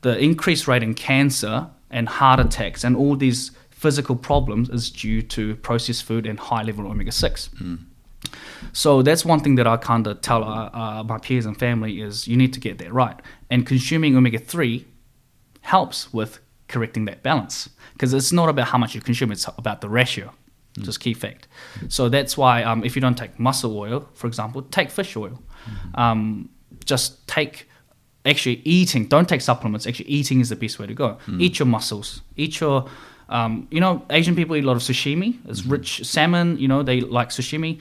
[0.01, 5.21] the increased rate in cancer and heart attacks and all these physical problems is due
[5.21, 7.49] to processed food and high level omega 6.
[8.73, 12.01] So that's one thing that I kind of tell uh, uh, my peers and family
[12.01, 13.19] is you need to get that right.
[13.49, 14.85] And consuming omega 3
[15.61, 19.81] helps with correcting that balance because it's not about how much you consume, it's about
[19.81, 20.33] the ratio.
[20.83, 21.47] Just key fact.
[21.89, 25.39] So that's why um, if you don't take mussel oil, for example, take fish oil.
[25.95, 26.49] Um,
[26.85, 27.67] just take
[28.25, 29.07] actually eating.
[29.07, 29.87] Don't take supplements.
[29.87, 31.17] Actually, eating is the best way to go.
[31.39, 32.21] Eat your mussels.
[32.35, 32.87] Eat your
[33.29, 35.37] um, you know, Asian people eat a lot of sashimi.
[35.47, 36.57] It's rich salmon.
[36.57, 37.79] You know, they like sashimi.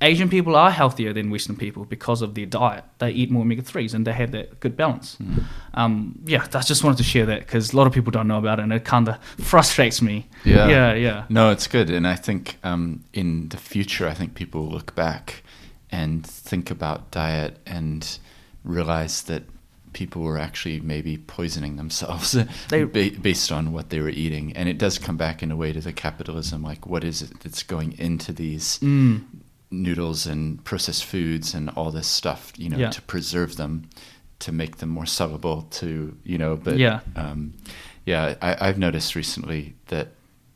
[0.00, 2.84] Asian people are healthier than Western people because of their diet.
[2.98, 5.16] They eat more omega threes and they have that good balance.
[5.74, 8.38] Um, yeah, I just wanted to share that because a lot of people don't know
[8.38, 10.28] about it and it kind of frustrates me.
[10.44, 10.68] Yeah.
[10.68, 11.24] yeah, yeah.
[11.28, 14.94] No, it's good, and I think um, in the future, I think people will look
[14.94, 15.42] back
[15.90, 18.18] and think about diet and
[18.62, 19.42] realize that
[19.94, 22.32] people were actually maybe poisoning themselves
[22.68, 25.56] They- ba- based on what they were eating, and it does come back in a
[25.56, 26.62] way to the capitalism.
[26.62, 29.24] Like, what is it that's going into these Mm.
[29.70, 32.52] Noodles and processed foods and all this stuff?
[32.56, 32.90] You know, Yeah.
[32.90, 33.88] to preserve them,
[34.40, 35.68] to make them more sellable.
[35.80, 37.00] To you know, but Yeah.
[37.16, 37.54] um,
[38.06, 40.08] yeah, I, I've noticed recently that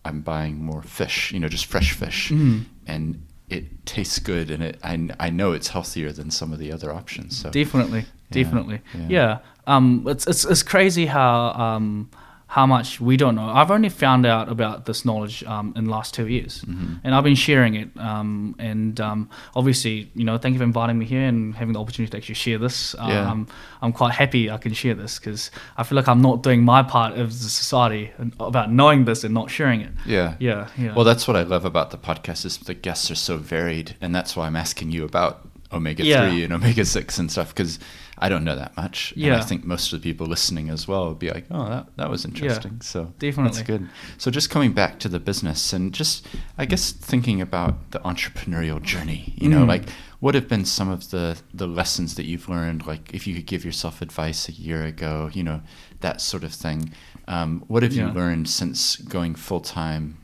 [0.04, 2.64] I'm buying more fish, you know, just fresh fish, Mm.
[2.86, 6.72] and it tastes good, and it I, I know it's healthier than some of the
[6.72, 7.36] other options.
[7.36, 8.00] So Definitely,
[8.30, 8.80] Yeah, definitely.
[8.94, 9.06] yeah.
[9.08, 9.38] Yeah.
[9.66, 12.08] Um, it's, it's it's crazy how um,
[12.56, 13.48] how much we don't know.
[13.58, 16.96] I've only found out about this knowledge um, in the last two years, Mm-hmm.
[17.02, 17.88] and I've been sharing it.
[17.96, 21.80] Um, and um, obviously, you know, thank you for inviting me here and having the
[21.80, 22.94] opportunity to actually share this.
[22.98, 23.30] Um, Yeah.
[23.30, 23.46] I'm,
[23.80, 26.82] I'm quite happy I can share this because I feel like I'm not doing my
[26.82, 29.92] part of the society about knowing this and not sharing it.
[30.04, 30.34] Yeah.
[30.38, 30.94] Yeah, yeah.
[30.94, 34.14] Well, that's what I love about the podcast is the guests are so varied, and
[34.14, 36.28] that's why I'm asking you about omega Yeah.
[36.28, 37.78] three and omega six and stuff because
[38.24, 39.12] I don't know that much.
[39.16, 41.86] And I think most of the people listening as well would be like, "Oh, that
[41.96, 43.44] that was interesting." so definitely.
[43.52, 43.88] that's good.
[44.18, 48.80] So just coming back to the business and just I guess thinking about the entrepreneurial
[48.80, 49.34] journey.
[49.36, 49.68] You know, Mm.
[49.74, 49.84] like
[50.20, 52.86] what have been some of the the lessons that you've learned?
[52.86, 55.60] Like if you could give yourself advice a year ago, you know,
[56.00, 56.92] that sort of thing.
[57.28, 60.18] Um, what have you learned since going full time?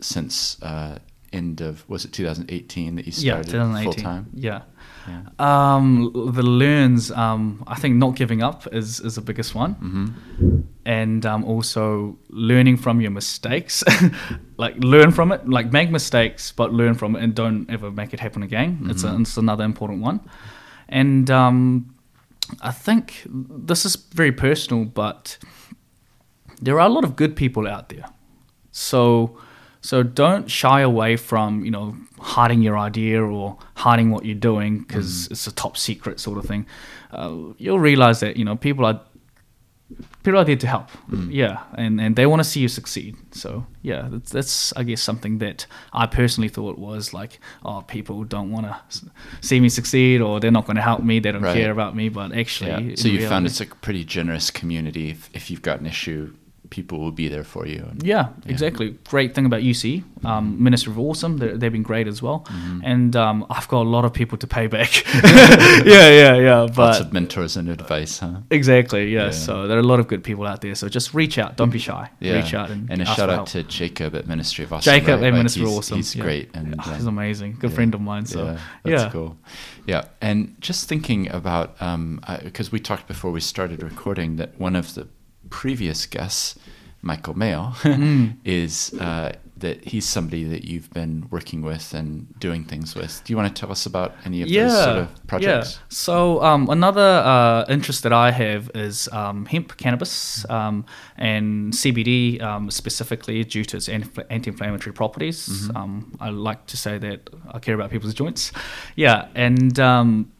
[0.00, 0.98] Since uh,
[1.32, 3.84] end of was it 2018 that you started 2018.
[3.84, 4.26] full time?
[4.34, 4.62] Yeah.
[5.08, 5.22] Yeah.
[5.38, 9.74] Um, the learns, um, I think not giving up is, is the biggest one.
[9.74, 10.60] Mm-hmm.
[10.84, 13.82] And um, also learning from your mistakes.
[14.56, 15.48] like, learn from it.
[15.48, 18.86] Like, make mistakes, but learn from it and don't ever make it happen again.
[18.90, 19.20] It's, a, Mhm.
[19.22, 20.20] it's another important one.
[20.88, 21.94] And um,
[22.60, 25.38] I think this is very personal, but
[26.60, 28.04] there are a lot of good people out there.
[28.70, 29.36] So,
[29.82, 34.78] so don't shy away from you know hiding your idea or hiding what you're doing
[34.78, 36.64] because it's a top secret sort of thing.
[37.12, 39.00] Uh, you'll realize that you know people are
[40.22, 40.88] people are there to help.
[41.28, 43.16] Yeah, and and they want to see you succeed.
[43.32, 48.24] So yeah, that's, that's I guess something that I personally thought was like, oh, people
[48.24, 48.76] don't want to
[49.40, 51.18] see me succeed or they're not going to help me.
[51.20, 51.56] They don't Right.
[51.56, 52.08] care about me.
[52.08, 52.94] But actually, Yeah.
[52.96, 55.10] So you found it's a pretty generous community.
[55.10, 56.32] If, if you've got an issue,
[56.76, 57.80] people will be there for you.
[57.90, 58.52] And, Yeah, Yeah.
[58.54, 58.88] exactly.
[59.14, 62.38] Great thing about UC, um, Ministry of Awesome, they're, they've been great as well.
[62.48, 62.80] Mm-hmm.
[62.92, 64.90] And um, I've got a lot of people to pay back.
[65.94, 66.58] yeah, yeah, yeah.
[66.60, 68.40] Lots But of mentors and advice, huh?
[68.50, 69.24] exactly, yeah.
[69.26, 69.30] Yeah.
[69.46, 70.74] So there are a lot of good people out there.
[70.74, 71.56] So just reach out.
[71.56, 72.08] Don't be shy.
[72.20, 72.36] Yeah.
[72.40, 73.48] Reach out and, And a shout out help.
[73.50, 74.90] to Jacob at Ministry of Awesome.
[74.92, 75.26] Jacob right?
[75.28, 75.96] at Like, Ministry of Awesome.
[75.98, 76.46] He's great.
[76.56, 77.56] And Oh, uh, he's amazing.
[77.60, 78.24] Good friend of mine.
[78.26, 79.36] So yeah, cool.
[79.86, 81.66] Yeah, and just thinking about
[82.48, 85.06] because we talked before we started recording that one of the
[85.52, 86.58] previous guest,
[87.02, 88.36] Michael Mayo, Mm.
[88.44, 93.22] is uh, that he's somebody that you've been working with and doing things with.
[93.24, 95.74] Do you want to tell us about any of those sort of projects?
[95.74, 95.80] Yeah.
[95.88, 100.84] So um, another uh, interest that I have is um, hemp cannabis um,
[101.16, 105.38] and CBD um, specifically due to its anti- anti-inflammatory properties.
[105.48, 105.76] Mm-hmm.
[105.76, 108.50] Um, I like to say that I care about people's joints.
[108.96, 110.32] Yeah, and um,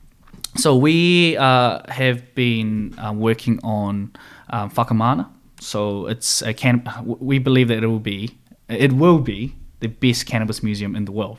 [0.57, 4.11] so we uh, have been uh, working on
[4.53, 5.29] um, Whakamana.
[5.61, 6.89] So it's a can.
[7.05, 8.37] We believe that it will be,
[8.69, 11.39] it will be the best cannabis museum in the world.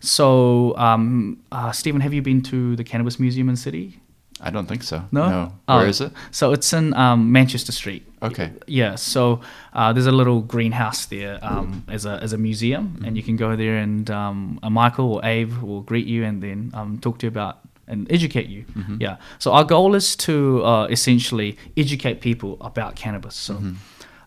[0.00, 4.00] So, um, uh, Stephen, have you been to the cannabis museum in City?
[4.40, 5.02] I don't think so.
[5.12, 5.30] No.
[5.30, 5.52] No.
[5.66, 6.12] Oh, Where is it?
[6.30, 8.06] So it's in um, Manchester Street.
[8.22, 8.52] Okay.
[8.66, 8.96] Yeah.
[8.96, 9.40] So
[9.72, 13.36] uh, there's a little greenhouse there um, as a as a museum, and you can
[13.36, 17.18] go there and um, uh, Michael or Abe will greet you and then um, talk
[17.20, 18.64] to you about and educate you.
[18.98, 19.16] Yeah.
[19.38, 23.34] So our goal is to uh, essentially educate people about cannabis.
[23.34, 23.62] So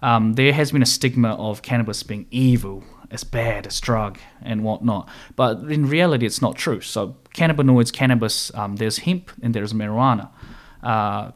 [0.02, 2.84] um, there has been a stigma of cannabis being evil.
[3.12, 5.10] It's bad, it's drug and whatnot.
[5.36, 6.80] But in reality, it's not true.
[6.82, 10.30] So cannabinoids, cannabis, um, there's hemp and there's marijuana.
[10.84, 11.32] Uh,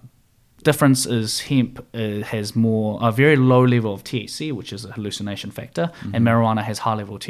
[0.64, 4.92] difference is hemp uh, has more a very low level of THC, which is a
[4.94, 7.22] hallucination factor, and marijuana has high level of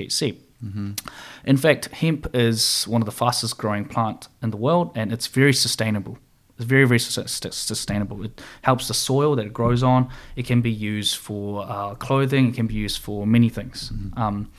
[0.63, 0.99] THC.
[1.45, 5.27] In fact, hemp is one of the fastest growing plant in the world, and it's
[5.27, 6.17] very sustainable.
[6.57, 8.23] It's very very sus- sus- sustainable.
[8.25, 10.07] It helps the soil that it grows on.
[10.35, 12.49] It can be used for uh, clothing.
[12.49, 13.91] It can be used for many things.
[14.15, 14.51] Um,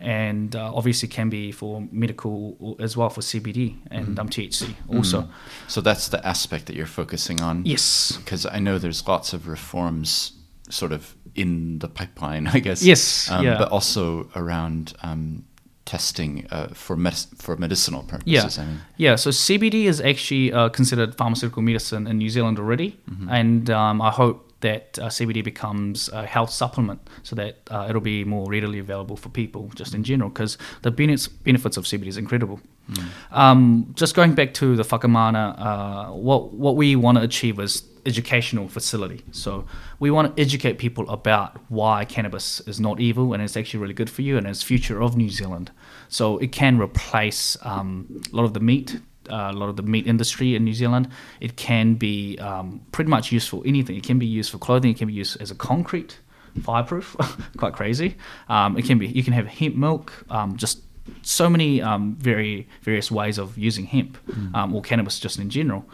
[0.00, 5.28] and uh, obviously can be for medical as well for CBD and um, THC also.
[5.66, 7.64] So that's the aspect that you're focusing on.
[7.66, 8.16] Yes.
[8.24, 10.32] Because I know there's lots of reforms
[10.70, 12.82] sort of in the pipeline, I guess.
[12.84, 13.58] Yes, Um, yeah.
[13.58, 15.44] But also around um,
[15.92, 18.58] testing uh, for med- for medicinal Yeah, purposes.
[18.58, 18.80] I mean.
[18.98, 19.16] yeah.
[19.16, 23.28] So CBD is actually uh, considered pharmaceutical medicine in New Zealand already, Mm-hmm.
[23.30, 28.00] and um, I hope that uh, CBD becomes a health supplement so that uh, it'll
[28.02, 32.06] be more readily available for people just in general because the benefits benefits of CBD
[32.08, 32.58] is incredible.
[32.90, 33.04] Mm.
[33.30, 37.82] Um, just going back to the Whakamana, uh, what what we want to achieve is
[38.06, 39.22] educational facility.
[39.32, 39.66] So
[39.98, 43.94] we want to educate people about why cannabis is not evil and it's actually really
[43.94, 45.70] good for you and it's future of New Zealand.
[46.08, 49.00] So it can replace um, a lot of the meat.
[49.30, 51.06] Uh, a lot of the meat industry in New Zealand,
[51.38, 53.94] it can be um, pretty much used for anything.
[53.94, 54.90] It can be used for clothing.
[54.90, 56.18] It can be used as a concrete,
[56.62, 57.14] fireproof,
[57.58, 58.16] quite crazy.
[58.48, 59.06] Um, it can be.
[59.06, 60.24] You can have hemp milk.
[60.30, 60.80] Um, just
[61.22, 64.18] so many um, very various ways of using hemp
[64.54, 65.84] um, or cannabis just in general.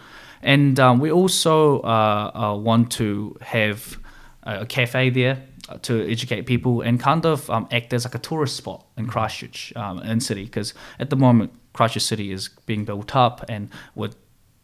[0.45, 3.99] And um, we also uh, uh, want to have
[4.43, 8.19] a, cafe there uh, to educate people and kind of um, act as like a
[8.19, 12.85] tourist spot in Christchurch um, in city because at the moment Christchurch city is being
[12.85, 14.11] built up and we're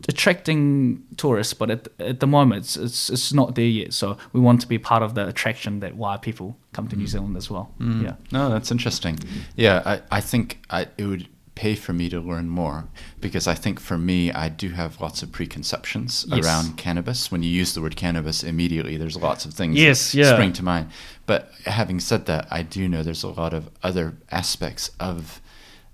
[0.06, 3.94] attracting tourists, but at, at the moment it's, it's it's not there yet.
[3.94, 7.06] So we want to be part of the attraction that why people come to New
[7.06, 7.72] Zealand as well.
[7.80, 8.14] Yeah.
[8.32, 9.18] No, that's interesting.
[9.56, 11.28] Yeah, I, I think I, it would
[11.60, 12.78] pay for me to learn more
[13.20, 16.44] because I think for me, I do have lots of preconceptions Yes.
[16.44, 17.30] around cannabis.
[17.32, 20.32] When you use the word cannabis, immediately there's lots of things Yes, that yeah.
[20.32, 20.86] spring to mind.
[21.26, 25.40] But having said that, I do know there's a lot of other aspects of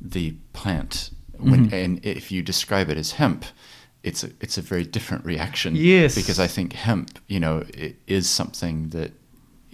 [0.01, 1.11] the plant.
[1.39, 1.75] When, Mm-hmm.
[1.75, 3.45] And if you describe it as hemp,
[4.05, 5.75] it's a, it's a very different reaction.
[5.75, 6.15] Yes.
[6.15, 7.57] Because I think hemp, you know,
[7.87, 9.11] it is something that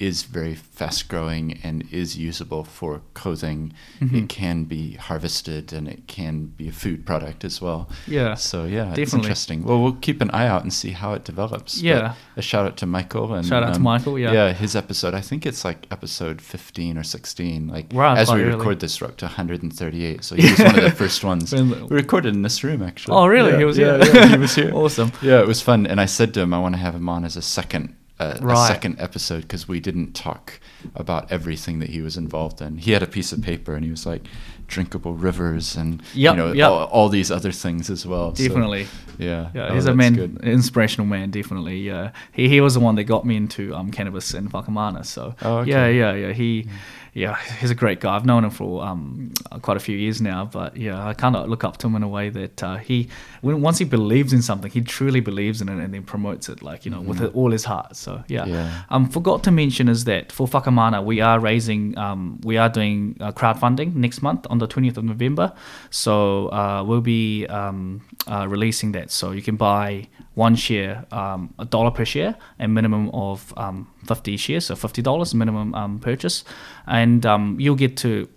[0.08, 3.72] is very fast growing and is usable for clothing.
[4.00, 4.16] Mm-hmm.
[4.16, 7.88] It can be harvested and it can be a food product as well.
[8.06, 8.34] Yeah.
[8.34, 9.18] So yeah, it's Definitely.
[9.20, 9.58] interesting.
[9.64, 11.76] Well, we'll keep an eye out and see how it develops.
[11.76, 12.14] But Yeah.
[12.36, 14.32] a shout out to Michael and um, Shout out to Michael, yeah.
[14.32, 15.14] yeah, his episode.
[15.14, 17.68] I think it's like episode fifteen or sixteen.
[17.68, 18.56] Like Wow, as we early.
[18.56, 20.24] record this, we're up to 138.
[20.24, 21.52] So he was one of the first ones.
[21.54, 21.62] We
[22.04, 23.14] recorded in this room actually.
[23.16, 23.52] Oh, really?
[23.52, 24.14] Yeah, He was yeah, here?
[24.14, 24.70] yeah, he was here.
[24.82, 25.12] Awesome.
[25.22, 27.24] Yeah, it was fun, and I said to him, I want to have him on
[27.24, 28.68] as a second, a Right.
[28.68, 30.60] second episode because we didn't talk
[30.94, 32.78] about everything that he was involved in.
[32.78, 34.22] He had a piece of paper, and he was like,
[34.68, 36.70] drinkable rivers, and Yep, you know, yep.
[36.70, 38.34] all, all these other things as well.
[38.34, 38.86] So, Definitely.
[39.18, 40.40] yeah, Yeah, oh, he's a man, good.
[40.42, 41.78] inspirational man, definitely.
[41.80, 45.04] Yeah, he he was the one that got me into um cannabis in Whakamana.
[45.04, 45.70] So Oh, okay.
[45.70, 46.32] yeah, yeah, yeah.
[46.32, 46.66] He,
[47.14, 48.16] yeah, he's a great guy.
[48.16, 51.48] I've known him for um quite a few years now, but yeah, I kind of
[51.48, 53.08] look up to him in a way that uh, he,
[53.42, 56.62] when once he believes in something, he truly believes in it and then promotes it,
[56.62, 57.96] like you know, with all his heart.
[57.96, 58.42] So yeah.
[58.42, 58.52] Mm-hmm.
[58.52, 58.82] Yeah.
[58.90, 63.16] Um, forgot to mention is that for Whakamana, we are raising, um, we are doing
[63.20, 65.52] uh, crowdfunding next month on the 20th of November.
[65.90, 69.10] So uh, we'll be um, uh, releasing that.
[69.10, 73.88] So you can buy one share, um, a dollar per share, and minimum of um,
[74.06, 76.44] 50 shares, so $50 minimum um, purchase.
[76.86, 78.28] And um, you'll get to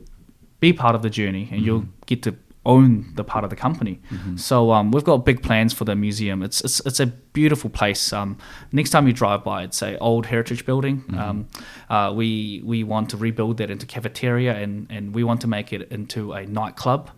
[0.59, 2.35] be part of the journey and you'll get to
[2.65, 4.01] own the part of the company.
[4.37, 6.41] So um, we've got big plans for the museum.
[6.41, 8.11] It's it's, it's a beautiful place.
[8.11, 8.37] Um,
[8.71, 11.03] next time you drive by, it's a old heritage building.
[11.19, 11.47] Um,
[11.89, 15.71] uh, we we want to rebuild that into cafeteria and and we want to make
[15.73, 17.11] it into a nightclub,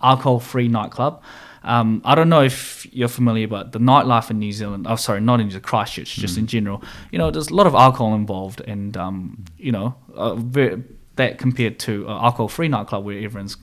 [0.00, 1.20] alcohol free nightclub.
[1.64, 5.20] Um, I don't know if you're familiar, but the nightlife in New Zealand, oh, sorry,
[5.20, 8.14] not in New Zealand, Christchurch, just in general, you know, there's a lot of alcohol
[8.14, 10.82] involved, and, um, you know, uh, very,
[11.16, 13.56] that compared to an alcohol free nightclub where everyone's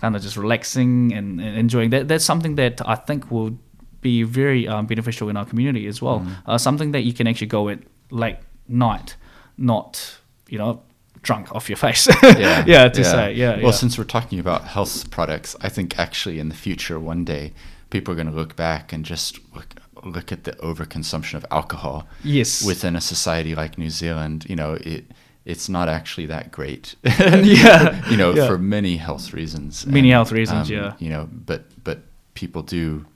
[0.00, 3.58] kind of just relaxing and, and enjoying that, that's something that I think will
[4.00, 6.26] be very um, beneficial in our community as well.
[6.46, 7.78] Uh, something that you can actually go at
[8.10, 8.36] late
[8.68, 9.16] night,
[9.56, 10.18] not,
[10.48, 10.82] you know,
[11.24, 12.06] drunk off your face.
[12.22, 13.56] yeah, yeah, to say, yeah.
[13.56, 13.70] Well, yeah.
[13.72, 17.52] since we're talking about health products, I think actually in the future, one day,
[17.90, 22.06] people are going to look back and just look, look at the overconsumption of alcohol
[22.22, 22.64] Yes.
[22.64, 24.46] within a society like New Zealand.
[24.48, 25.04] You know, it
[25.44, 26.94] it's not actually that great.
[27.04, 28.46] Yeah, you know, yeah.
[28.46, 29.86] for many health reasons.
[29.86, 30.94] Many health reasons, yeah.
[30.98, 32.00] You know, but but
[32.34, 33.06] people do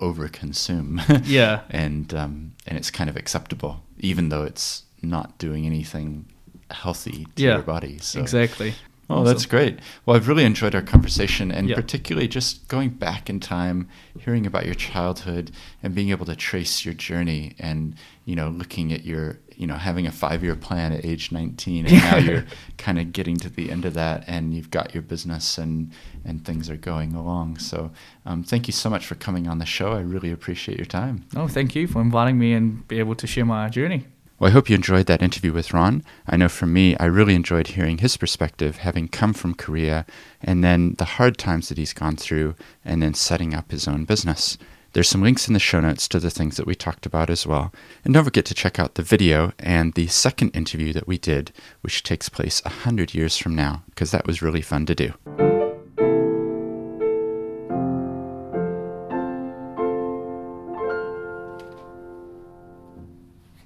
[0.00, 1.22] overconsume.
[1.26, 1.62] Yeah.
[1.70, 6.26] and um, and it's kind of acceptable, even though it's not doing anything
[6.70, 7.98] healthy to Yeah, your body.
[8.00, 8.20] So.
[8.20, 8.74] Exactly.
[9.10, 9.78] Oh, that's great.
[10.04, 11.76] Well, I've really enjoyed our conversation, and Yeah.
[11.76, 13.88] particularly just going back in time,
[14.18, 15.50] hearing about your childhood,
[15.82, 17.94] and being able to trace your journey, and
[18.26, 21.94] you know, looking at your, you know, having a five-year plan at age 19, and
[21.94, 22.44] now you're
[22.76, 25.90] kind of getting to the end of that, and you've got your business, and
[26.26, 27.56] and things are going along.
[27.56, 27.90] So,
[28.26, 29.92] um, thank you so much for coming on the show.
[29.92, 31.24] I really appreciate your time.
[31.34, 34.04] Oh, thank you for inviting me and be able to share my journey.
[34.38, 36.04] Well, I hope you enjoyed that interview with Ron.
[36.28, 40.06] I know for me, I really enjoyed hearing his perspective, having come from Korea,
[40.40, 44.04] and then the hard times that he's gone through, and then setting up his own
[44.04, 44.56] business.
[44.92, 47.48] There's some links in the show notes to the things that we talked about as
[47.48, 47.72] well.
[48.04, 51.50] And don't forget to check out the video and the second interview that we did,
[51.80, 55.47] which takes place 100 years from now, because that was really fun to do.